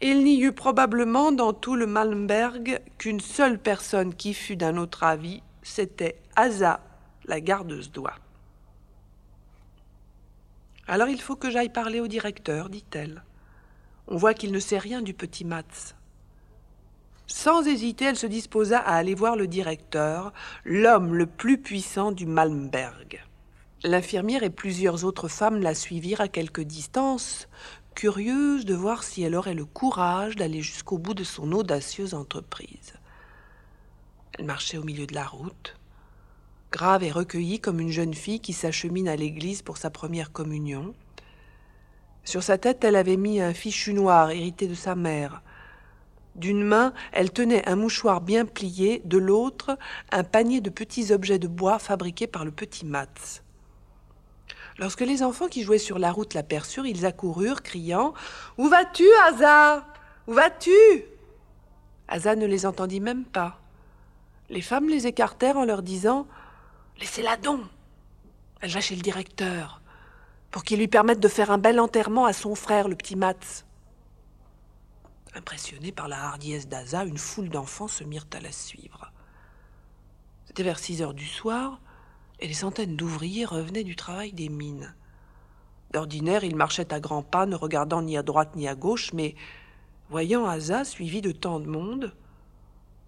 Il 0.00 0.24
n'y 0.24 0.40
eut 0.40 0.52
probablement 0.52 1.32
dans 1.32 1.52
tout 1.52 1.76
le 1.76 1.86
Malmberg 1.86 2.80
qu'une 2.98 3.20
seule 3.20 3.58
personne 3.58 4.14
qui 4.14 4.34
fût 4.34 4.56
d'un 4.56 4.76
autre 4.76 5.02
avis, 5.02 5.42
c'était 5.62 6.20
Asa, 6.36 6.80
la 7.26 7.40
gardeuse 7.40 7.90
d'oie. 7.90 8.14
Alors 10.86 11.08
il 11.08 11.20
faut 11.20 11.36
que 11.36 11.50
j'aille 11.50 11.70
parler 11.70 12.00
au 12.00 12.08
directeur, 12.08 12.68
dit-elle. 12.68 13.22
On 14.06 14.16
voit 14.16 14.34
qu'il 14.34 14.52
ne 14.52 14.60
sait 14.60 14.78
rien 14.78 15.02
du 15.02 15.14
petit 15.14 15.44
Mats. 15.44 15.94
Sans 17.26 17.66
hésiter, 17.66 18.04
elle 18.04 18.16
se 18.16 18.26
disposa 18.26 18.78
à 18.78 18.94
aller 18.96 19.14
voir 19.14 19.34
le 19.34 19.46
directeur, 19.46 20.32
l'homme 20.64 21.14
le 21.14 21.26
plus 21.26 21.58
puissant 21.58 22.12
du 22.12 22.26
Malmberg. 22.26 23.24
L'infirmière 23.82 24.42
et 24.42 24.50
plusieurs 24.50 25.04
autres 25.04 25.28
femmes 25.28 25.60
la 25.60 25.74
suivirent 25.74 26.20
à 26.20 26.28
quelque 26.28 26.60
distance, 26.60 27.48
curieuses 27.94 28.64
de 28.64 28.74
voir 28.74 29.04
si 29.04 29.22
elle 29.22 29.34
aurait 29.34 29.54
le 29.54 29.64
courage 29.64 30.36
d'aller 30.36 30.60
jusqu'au 30.60 30.98
bout 30.98 31.14
de 31.14 31.24
son 31.24 31.52
audacieuse 31.52 32.14
entreprise. 32.14 32.94
Elle 34.38 34.46
marchait 34.46 34.78
au 34.78 34.84
milieu 34.84 35.06
de 35.06 35.14
la 35.14 35.26
route, 35.26 35.76
grave 36.72 37.04
et 37.04 37.10
recueillie 37.10 37.60
comme 37.60 37.80
une 37.80 37.90
jeune 37.90 38.14
fille 38.14 38.40
qui 38.40 38.52
s'achemine 38.52 39.08
à 39.08 39.16
l'église 39.16 39.62
pour 39.62 39.76
sa 39.76 39.90
première 39.90 40.32
communion. 40.32 40.94
Sur 42.24 42.42
sa 42.42 42.56
tête, 42.56 42.84
elle 42.84 42.96
avait 42.96 43.18
mis 43.18 43.40
un 43.40 43.52
fichu 43.52 43.92
noir 43.92 44.30
hérité 44.30 44.66
de 44.66 44.74
sa 44.74 44.94
mère. 44.94 45.42
D'une 46.34 46.64
main, 46.64 46.92
elle 47.12 47.30
tenait 47.30 47.68
un 47.68 47.76
mouchoir 47.76 48.20
bien 48.20 48.44
plié, 48.44 49.02
de 49.04 49.18
l'autre, 49.18 49.78
un 50.10 50.24
panier 50.24 50.60
de 50.60 50.70
petits 50.70 51.12
objets 51.12 51.38
de 51.38 51.46
bois 51.46 51.78
fabriqués 51.78 52.26
par 52.26 52.44
le 52.44 52.50
petit 52.50 52.86
Mats. 52.86 53.42
Lorsque 54.78 55.02
les 55.02 55.22
enfants 55.22 55.46
qui 55.46 55.62
jouaient 55.62 55.78
sur 55.78 56.00
la 56.00 56.10
route 56.10 56.34
l'aperçurent, 56.34 56.86
ils 56.86 57.06
accoururent, 57.06 57.62
criant 57.62 58.14
Où 58.58 58.68
vas-tu, 58.68 59.06
Asa? 59.28 59.86
Où 60.26 60.32
vas-tu? 60.32 60.72
Asa 62.08 62.34
ne 62.34 62.46
les 62.46 62.66
entendit 62.66 63.00
même 63.00 63.24
pas. 63.24 63.60
Les 64.50 64.62
femmes 64.62 64.88
les 64.88 65.06
écartèrent 65.06 65.56
en 65.56 65.64
leur 65.64 65.82
disant 65.82 66.26
Laissez-la 66.98 67.36
donc 67.36 67.60
Elle 68.60 68.70
va 68.70 68.80
chez 68.80 68.96
le 68.96 69.02
directeur 69.02 69.80
pour 70.54 70.62
qu'il 70.62 70.78
lui 70.78 70.86
permette 70.86 71.18
de 71.18 71.26
faire 71.26 71.50
un 71.50 71.58
bel 71.58 71.80
enterrement 71.80 72.26
à 72.26 72.32
son 72.32 72.54
frère, 72.54 72.86
le 72.86 72.94
petit 72.94 73.16
Mats. 73.16 73.64
Impressionnés 75.34 75.90
par 75.90 76.06
la 76.06 76.22
hardiesse 76.22 76.68
d'Asa, 76.68 77.04
une 77.04 77.18
foule 77.18 77.48
d'enfants 77.48 77.88
se 77.88 78.04
mirent 78.04 78.28
à 78.32 78.38
la 78.38 78.52
suivre. 78.52 79.10
C'était 80.46 80.62
vers 80.62 80.78
six 80.78 81.02
heures 81.02 81.12
du 81.12 81.26
soir, 81.26 81.80
et 82.38 82.46
des 82.46 82.54
centaines 82.54 82.94
d'ouvriers 82.94 83.44
revenaient 83.44 83.82
du 83.82 83.96
travail 83.96 84.32
des 84.32 84.48
mines. 84.48 84.94
D'ordinaire, 85.90 86.44
ils 86.44 86.54
marchaient 86.54 86.94
à 86.94 87.00
grands 87.00 87.24
pas, 87.24 87.46
ne 87.46 87.56
regardant 87.56 88.02
ni 88.02 88.16
à 88.16 88.22
droite 88.22 88.54
ni 88.54 88.68
à 88.68 88.76
gauche, 88.76 89.12
mais 89.12 89.34
voyant 90.08 90.46
Asa 90.46 90.84
suivi 90.84 91.20
de 91.20 91.32
tant 91.32 91.58
de 91.58 91.66
monde, 91.66 92.14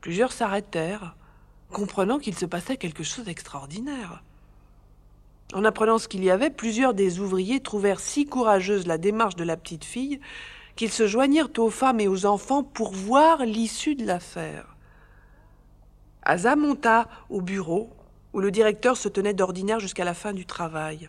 plusieurs 0.00 0.32
s'arrêtèrent, 0.32 1.14
comprenant 1.70 2.18
qu'il 2.18 2.36
se 2.36 2.46
passait 2.46 2.76
quelque 2.76 3.04
chose 3.04 3.24
d'extraordinaire. 3.24 4.24
En 5.54 5.64
apprenant 5.64 5.98
ce 5.98 6.08
qu'il 6.08 6.24
y 6.24 6.30
avait, 6.30 6.50
plusieurs 6.50 6.94
des 6.94 7.20
ouvriers 7.20 7.60
trouvèrent 7.60 8.00
si 8.00 8.26
courageuse 8.26 8.86
la 8.86 8.98
démarche 8.98 9.36
de 9.36 9.44
la 9.44 9.56
petite 9.56 9.84
fille 9.84 10.20
qu'ils 10.74 10.92
se 10.92 11.06
joignirent 11.06 11.50
aux 11.58 11.70
femmes 11.70 12.00
et 12.00 12.08
aux 12.08 12.26
enfants 12.26 12.62
pour 12.62 12.92
voir 12.92 13.44
l'issue 13.44 13.94
de 13.94 14.04
l'affaire. 14.04 14.76
Asa 16.22 16.56
monta 16.56 17.08
au 17.30 17.40
bureau 17.40 17.90
où 18.32 18.40
le 18.40 18.50
directeur 18.50 18.96
se 18.96 19.08
tenait 19.08 19.32
d'ordinaire 19.32 19.80
jusqu'à 19.80 20.04
la 20.04 20.12
fin 20.12 20.32
du 20.32 20.44
travail. 20.44 21.08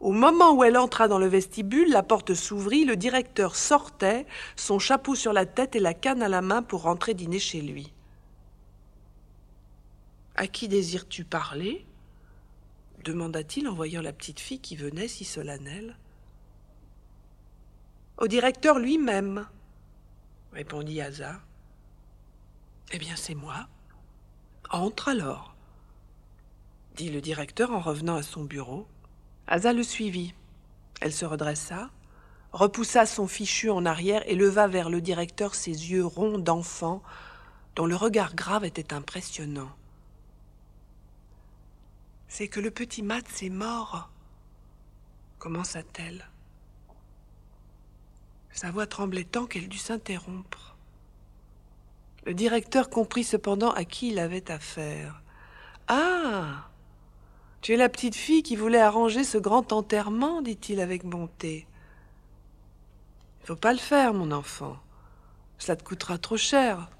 Au 0.00 0.12
moment 0.12 0.52
où 0.52 0.62
elle 0.62 0.78
entra 0.78 1.08
dans 1.08 1.18
le 1.18 1.26
vestibule, 1.26 1.90
la 1.90 2.02
porte 2.02 2.34
s'ouvrit, 2.34 2.84
le 2.84 2.96
directeur 2.96 3.56
sortait, 3.56 4.26
son 4.54 4.78
chapeau 4.78 5.14
sur 5.14 5.32
la 5.32 5.46
tête 5.46 5.74
et 5.74 5.80
la 5.80 5.94
canne 5.94 6.22
à 6.22 6.28
la 6.28 6.42
main 6.42 6.62
pour 6.62 6.82
rentrer 6.82 7.14
dîner 7.14 7.38
chez 7.38 7.60
lui. 7.60 7.92
À 10.36 10.46
qui 10.46 10.68
désires-tu 10.68 11.24
parler? 11.24 11.86
Demanda-t-il 13.06 13.68
en 13.68 13.74
voyant 13.74 14.02
la 14.02 14.12
petite 14.12 14.40
fille 14.40 14.58
qui 14.58 14.74
venait 14.74 15.06
si 15.06 15.24
solennelle. 15.24 15.96
Au 18.18 18.26
directeur 18.26 18.80
lui-même, 18.80 19.46
répondit 20.52 21.00
Asa. 21.00 21.40
Eh 22.90 22.98
bien, 22.98 23.14
c'est 23.14 23.34
moi. 23.34 23.68
Entre 24.70 25.08
alors, 25.08 25.54
dit 26.96 27.10
le 27.10 27.20
directeur 27.20 27.70
en 27.70 27.80
revenant 27.80 28.16
à 28.16 28.22
son 28.22 28.42
bureau. 28.42 28.88
Asa 29.46 29.72
le 29.72 29.84
suivit. 29.84 30.34
Elle 31.00 31.12
se 31.12 31.26
redressa, 31.26 31.90
repoussa 32.52 33.06
son 33.06 33.28
fichu 33.28 33.70
en 33.70 33.86
arrière 33.86 34.22
et 34.26 34.34
leva 34.34 34.66
vers 34.66 34.90
le 34.90 35.00
directeur 35.00 35.54
ses 35.54 35.70
yeux 35.90 36.04
ronds 36.04 36.38
d'enfant, 36.38 37.02
dont 37.76 37.86
le 37.86 37.94
regard 37.94 38.34
grave 38.34 38.64
était 38.64 38.94
impressionnant. 38.94 39.70
C'est 42.28 42.48
que 42.48 42.60
le 42.60 42.70
petit 42.70 43.02
Mats 43.02 43.20
est 43.42 43.50
mort, 43.50 44.10
commença-t-elle. 45.38 46.28
Sa 48.52 48.70
voix 48.70 48.86
tremblait 48.86 49.24
tant 49.24 49.46
qu'elle 49.46 49.68
dut 49.68 49.78
s'interrompre. 49.78 50.76
Le 52.24 52.34
directeur 52.34 52.90
comprit 52.90 53.22
cependant 53.22 53.70
à 53.70 53.84
qui 53.84 54.08
il 54.08 54.18
avait 54.18 54.50
affaire. 54.50 55.22
Ah 55.88 56.68
Tu 57.60 57.74
es 57.74 57.76
la 57.76 57.88
petite 57.88 58.16
fille 58.16 58.42
qui 58.42 58.56
voulait 58.56 58.80
arranger 58.80 59.22
ce 59.22 59.38
grand 59.38 59.72
enterrement, 59.72 60.42
dit-il 60.42 60.80
avec 60.80 61.04
bonté. 61.04 61.66
Il 63.42 63.46
faut 63.46 63.56
pas 63.56 63.72
le 63.72 63.78
faire, 63.78 64.12
mon 64.12 64.32
enfant. 64.32 64.76
Cela 65.58 65.76
te 65.76 65.84
coûtera 65.84 66.18
trop 66.18 66.36
cher. 66.36 66.90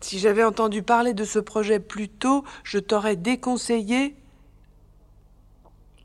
Si 0.00 0.18
j'avais 0.18 0.44
entendu 0.44 0.82
parler 0.82 1.12
de 1.12 1.24
ce 1.24 1.38
projet 1.38 1.80
plus 1.80 2.08
tôt, 2.08 2.44
je 2.62 2.78
t'aurais 2.78 3.16
déconseillé. 3.16 4.14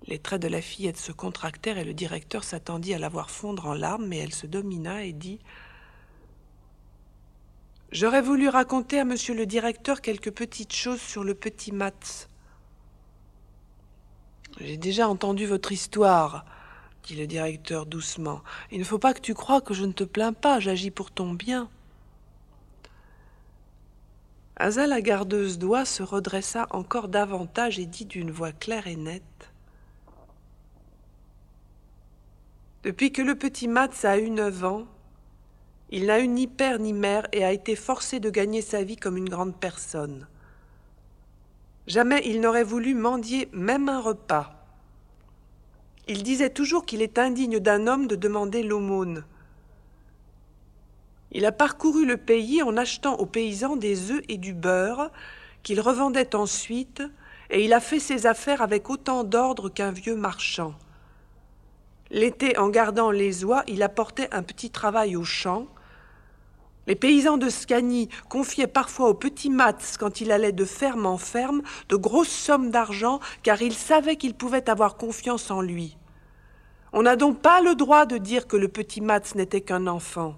Les 0.07 0.19
traits 0.19 0.41
de 0.41 0.47
la 0.47 0.61
fillette 0.61 0.97
se 0.97 1.11
contractèrent 1.11 1.77
et 1.77 1.85
le 1.85 1.93
directeur 1.93 2.43
s'attendit 2.43 2.93
à 2.93 2.99
la 2.99 3.09
voir 3.09 3.29
fondre 3.29 3.67
en 3.67 3.73
larmes, 3.73 4.05
mais 4.05 4.17
elle 4.17 4.33
se 4.33 4.47
domina 4.47 5.03
et 5.03 5.13
dit 5.13 5.39
J'aurais 7.91 8.23
voulu 8.23 8.49
raconter 8.49 8.99
à 8.99 9.05
monsieur 9.05 9.35
le 9.35 9.45
directeur 9.45 10.01
quelques 10.01 10.31
petites 10.31 10.73
choses 10.73 10.99
sur 10.99 11.23
le 11.23 11.35
petit 11.35 11.71
Mats. 11.71 12.27
J'ai 14.59 14.77
déjà 14.77 15.07
entendu 15.07 15.45
votre 15.45 15.71
histoire, 15.71 16.43
dit 17.03 17.15
le 17.15 17.27
directeur 17.27 17.85
doucement. 17.85 18.41
Il 18.71 18.79
ne 18.79 18.83
faut 18.83 18.99
pas 18.99 19.13
que 19.13 19.21
tu 19.21 19.35
crois 19.35 19.61
que 19.61 19.75
je 19.75 19.85
ne 19.85 19.91
te 19.91 20.03
plains 20.03 20.33
pas, 20.33 20.59
j'agis 20.59 20.89
pour 20.89 21.11
ton 21.11 21.33
bien. 21.33 21.69
Asa 24.63 24.87
la 24.87 25.01
gardeuse 25.01 25.59
d'oie 25.59 25.83
se 25.83 26.03
redressa 26.03 26.67
encore 26.69 27.09
davantage 27.09 27.79
et 27.79 27.85
dit 27.85 28.05
d'une 28.05 28.31
voix 28.31 28.53
claire 28.53 28.87
et 28.87 28.95
nette 28.95 29.51
Depuis 32.83 33.11
que 33.11 33.21
le 33.21 33.35
petit 33.35 33.67
Mats 33.67 33.89
a 34.03 34.17
eu 34.17 34.29
neuf 34.29 34.63
ans, 34.63 34.85
Il 35.89 36.05
n'a 36.05 36.21
eu 36.21 36.29
ni 36.29 36.47
père 36.47 36.79
ni 36.79 36.93
mère 36.93 37.27
et 37.33 37.43
a 37.43 37.51
été 37.51 37.75
forcé 37.75 38.21
de 38.21 38.29
gagner 38.29 38.61
sa 38.61 38.85
vie 38.85 38.95
comme 38.95 39.17
une 39.17 39.27
grande 39.27 39.53
personne. 39.53 40.27
Jamais 41.85 42.21
il 42.23 42.39
n'aurait 42.39 42.63
voulu 42.63 42.95
mendier 42.95 43.49
même 43.51 43.89
un 43.89 43.99
repas. 43.99 44.65
Il 46.07 46.23
disait 46.23 46.51
toujours 46.51 46.85
qu'il 46.85 47.01
est 47.01 47.19
indigne 47.19 47.59
d'un 47.59 47.85
homme 47.85 48.07
de 48.07 48.15
demander 48.15 48.63
l'aumône. 48.63 49.25
Il 51.33 51.45
a 51.45 51.51
parcouru 51.51 52.05
le 52.05 52.17
pays 52.17 52.61
en 52.61 52.77
achetant 52.77 53.15
aux 53.15 53.25
paysans 53.25 53.75
des 53.75 54.11
œufs 54.11 54.21
et 54.29 54.37
du 54.37 54.53
beurre 54.53 55.09
qu'il 55.63 55.81
revendait 55.81 56.35
ensuite, 56.35 57.01
et 57.49 57.65
il 57.65 57.73
a 57.73 57.79
fait 57.79 57.99
ses 57.99 58.27
affaires 58.27 58.61
avec 58.61 58.89
autant 58.89 59.23
d'ordre 59.23 59.69
qu'un 59.69 59.91
vieux 59.91 60.15
marchand. 60.15 60.75
L'été, 62.11 62.57
en 62.59 62.69
gardant 62.69 63.09
les 63.09 63.43
oies, 63.43 63.63
il 63.67 63.81
apportait 63.81 64.31
un 64.31 64.43
petit 64.43 64.69
travail 64.69 65.15
au 65.15 65.23
champ. 65.23 65.65
Les 66.85 66.95
paysans 66.95 67.37
de 67.37 67.49
Scanie 67.49 68.09
confiaient 68.29 68.67
parfois 68.67 69.09
au 69.09 69.13
petit 69.13 69.49
Mats, 69.49 69.97
quand 69.97 70.21
il 70.21 70.31
allait 70.31 70.51
de 70.51 70.65
ferme 70.65 71.05
en 71.05 71.17
ferme, 71.17 71.63
de 71.89 71.95
grosses 71.95 72.27
sommes 72.27 72.69
d'argent, 72.69 73.19
car 73.41 73.61
ils 73.61 73.73
savaient 73.73 74.17
qu'ils 74.17 74.35
pouvaient 74.35 74.69
avoir 74.69 74.97
confiance 74.97 75.49
en 75.49 75.61
lui. 75.61 75.97
On 76.91 77.03
n'a 77.03 77.15
donc 77.15 77.39
pas 77.39 77.61
le 77.61 77.73
droit 77.73 78.05
de 78.05 78.17
dire 78.17 78.47
que 78.47 78.57
le 78.57 78.67
petit 78.67 79.01
Mats 79.01 79.33
n'était 79.33 79.61
qu'un 79.61 79.87
enfant. 79.87 80.35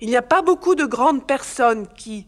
Il 0.00 0.08
n'y 0.08 0.16
a 0.16 0.22
pas 0.22 0.42
beaucoup 0.42 0.74
de 0.74 0.84
grandes 0.84 1.26
personnes 1.26 1.88
qui... 1.88 2.26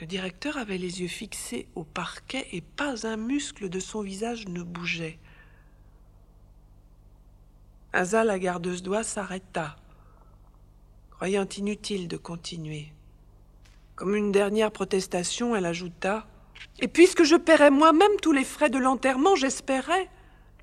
Le 0.00 0.06
directeur 0.06 0.56
avait 0.56 0.78
les 0.78 1.00
yeux 1.00 1.08
fixés 1.08 1.66
au 1.74 1.82
parquet 1.82 2.46
et 2.52 2.60
pas 2.60 3.06
un 3.06 3.16
muscle 3.16 3.68
de 3.68 3.80
son 3.80 4.00
visage 4.00 4.46
ne 4.46 4.62
bougeait. 4.62 5.18
Asa, 7.92 8.22
la 8.22 8.38
gardeuse 8.38 8.82
d'oie, 8.82 9.02
s'arrêta, 9.02 9.76
croyant 11.10 11.48
inutile 11.56 12.06
de 12.06 12.16
continuer. 12.16 12.92
Comme 13.96 14.14
une 14.14 14.30
dernière 14.30 14.70
protestation, 14.70 15.56
elle 15.56 15.66
ajouta 15.66 16.28
Et 16.78 16.86
puisque 16.86 17.24
je 17.24 17.34
paierais 17.34 17.72
moi-même 17.72 18.16
tous 18.22 18.30
les 18.30 18.44
frais 18.44 18.70
de 18.70 18.78
l'enterrement, 18.78 19.34
j'espérais. 19.34 20.08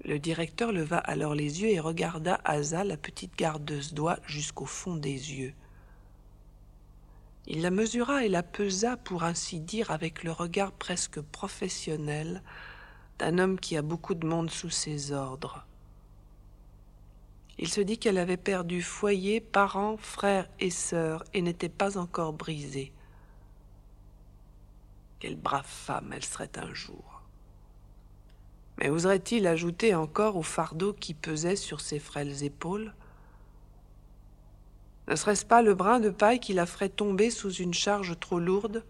Le 0.05 0.19
directeur 0.19 0.71
leva 0.71 0.99
alors 0.99 1.33
les 1.33 1.63
yeux 1.63 1.69
et 1.69 1.79
regarda 1.79 2.39
Asa, 2.45 2.83
la 2.83 2.95
petite 2.95 3.35
gardeuse 3.35 3.95
d'oie, 3.95 4.19
jusqu'au 4.27 4.67
fond 4.67 4.95
des 4.95 5.33
yeux. 5.33 5.53
Il 7.47 7.63
la 7.63 7.71
mesura 7.71 8.23
et 8.23 8.29
la 8.29 8.43
pesa, 8.43 8.97
pour 8.97 9.23
ainsi 9.23 9.59
dire, 9.59 9.89
avec 9.89 10.23
le 10.23 10.31
regard 10.31 10.71
presque 10.73 11.19
professionnel 11.21 12.43
d'un 13.17 13.39
homme 13.39 13.59
qui 13.59 13.77
a 13.77 13.81
beaucoup 13.81 14.13
de 14.13 14.27
monde 14.27 14.51
sous 14.51 14.69
ses 14.69 15.11
ordres. 15.11 15.65
Il 17.57 17.69
se 17.69 17.81
dit 17.81 17.97
qu'elle 17.97 18.19
avait 18.19 18.37
perdu 18.37 18.83
foyer, 18.83 19.41
parents, 19.41 19.97
frères 19.97 20.49
et 20.59 20.69
sœurs, 20.69 21.23
et 21.33 21.41
n'était 21.41 21.67
pas 21.67 21.97
encore 21.97 22.33
brisée. 22.33 22.91
Quelle 25.19 25.37
brave 25.37 25.65
femme 25.65 26.13
elle 26.13 26.25
serait 26.25 26.57
un 26.57 26.73
jour. 26.75 27.14
Mais 28.77 28.89
oserait-il 28.89 29.47
ajouter 29.47 29.95
encore 29.95 30.35
au 30.35 30.43
fardeau 30.43 30.93
qui 30.93 31.13
pesait 31.13 31.55
sur 31.55 31.81
ses 31.81 31.99
frêles 31.99 32.43
épaules? 32.43 32.93
Ne 35.07 35.15
serait-ce 35.15 35.45
pas 35.45 35.61
le 35.61 35.75
brin 35.75 35.99
de 35.99 36.09
paille 36.09 36.39
qui 36.39 36.53
la 36.53 36.65
ferait 36.65 36.89
tomber 36.89 37.29
sous 37.29 37.51
une 37.51 37.73
charge 37.73 38.19
trop 38.19 38.39
lourde? 38.39 38.83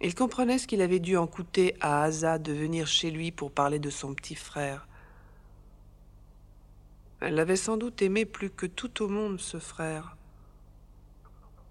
Il 0.00 0.16
comprenait 0.16 0.58
ce 0.58 0.66
qu'il 0.66 0.82
avait 0.82 0.98
dû 0.98 1.16
en 1.16 1.28
coûter 1.28 1.76
à 1.80 2.02
Asa 2.02 2.38
de 2.38 2.52
venir 2.52 2.88
chez 2.88 3.12
lui 3.12 3.30
pour 3.30 3.52
parler 3.52 3.78
de 3.78 3.88
son 3.88 4.14
petit 4.14 4.34
frère. 4.34 4.88
Elle 7.20 7.36
l'avait 7.36 7.54
sans 7.54 7.76
doute 7.76 8.02
aimé 8.02 8.24
plus 8.24 8.50
que 8.50 8.66
tout 8.66 9.00
au 9.00 9.08
monde, 9.08 9.40
ce 9.40 9.60
frère. 9.60 10.16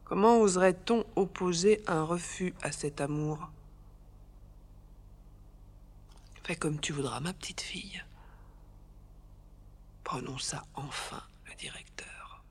Comment 0.06 0.40
oserait-on 0.40 1.06
opposer 1.18 1.82
un 1.88 2.04
refus 2.04 2.54
à 2.62 2.72
cet 2.72 3.02
amour? 3.02 3.50
Fais 6.44 6.56
comme 6.56 6.80
tu 6.80 6.92
voudras, 6.92 7.20
ma 7.20 7.34
petite 7.34 7.62
fille. 7.62 8.04
Prononça 10.04 10.66
enfin 10.74 11.22
le 11.46 11.54
directeur. 11.56 12.44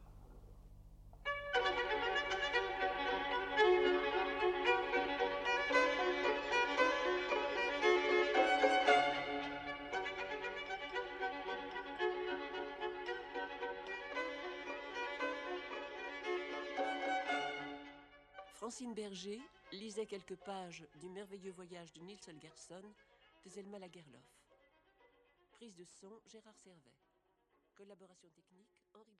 Francine 18.55 18.95
Berger 18.95 19.41
lisait 19.73 20.07
quelques 20.07 20.37
pages 20.37 20.85
du 21.01 21.09
merveilleux 21.09 21.51
voyage 21.51 21.93
de 21.95 22.01
Nils 22.03 22.21
Holgersson 22.29 22.85
de 23.43 23.51
Zelma 23.51 23.79
Lagerlof. 23.79 24.25
Prise 25.53 25.75
de 25.77 25.85
son 25.85 26.21
Gérard 26.27 26.57
Servet. 26.57 26.95
Collaboration 27.75 28.29
technique 28.31 28.77
Henri 28.95 29.19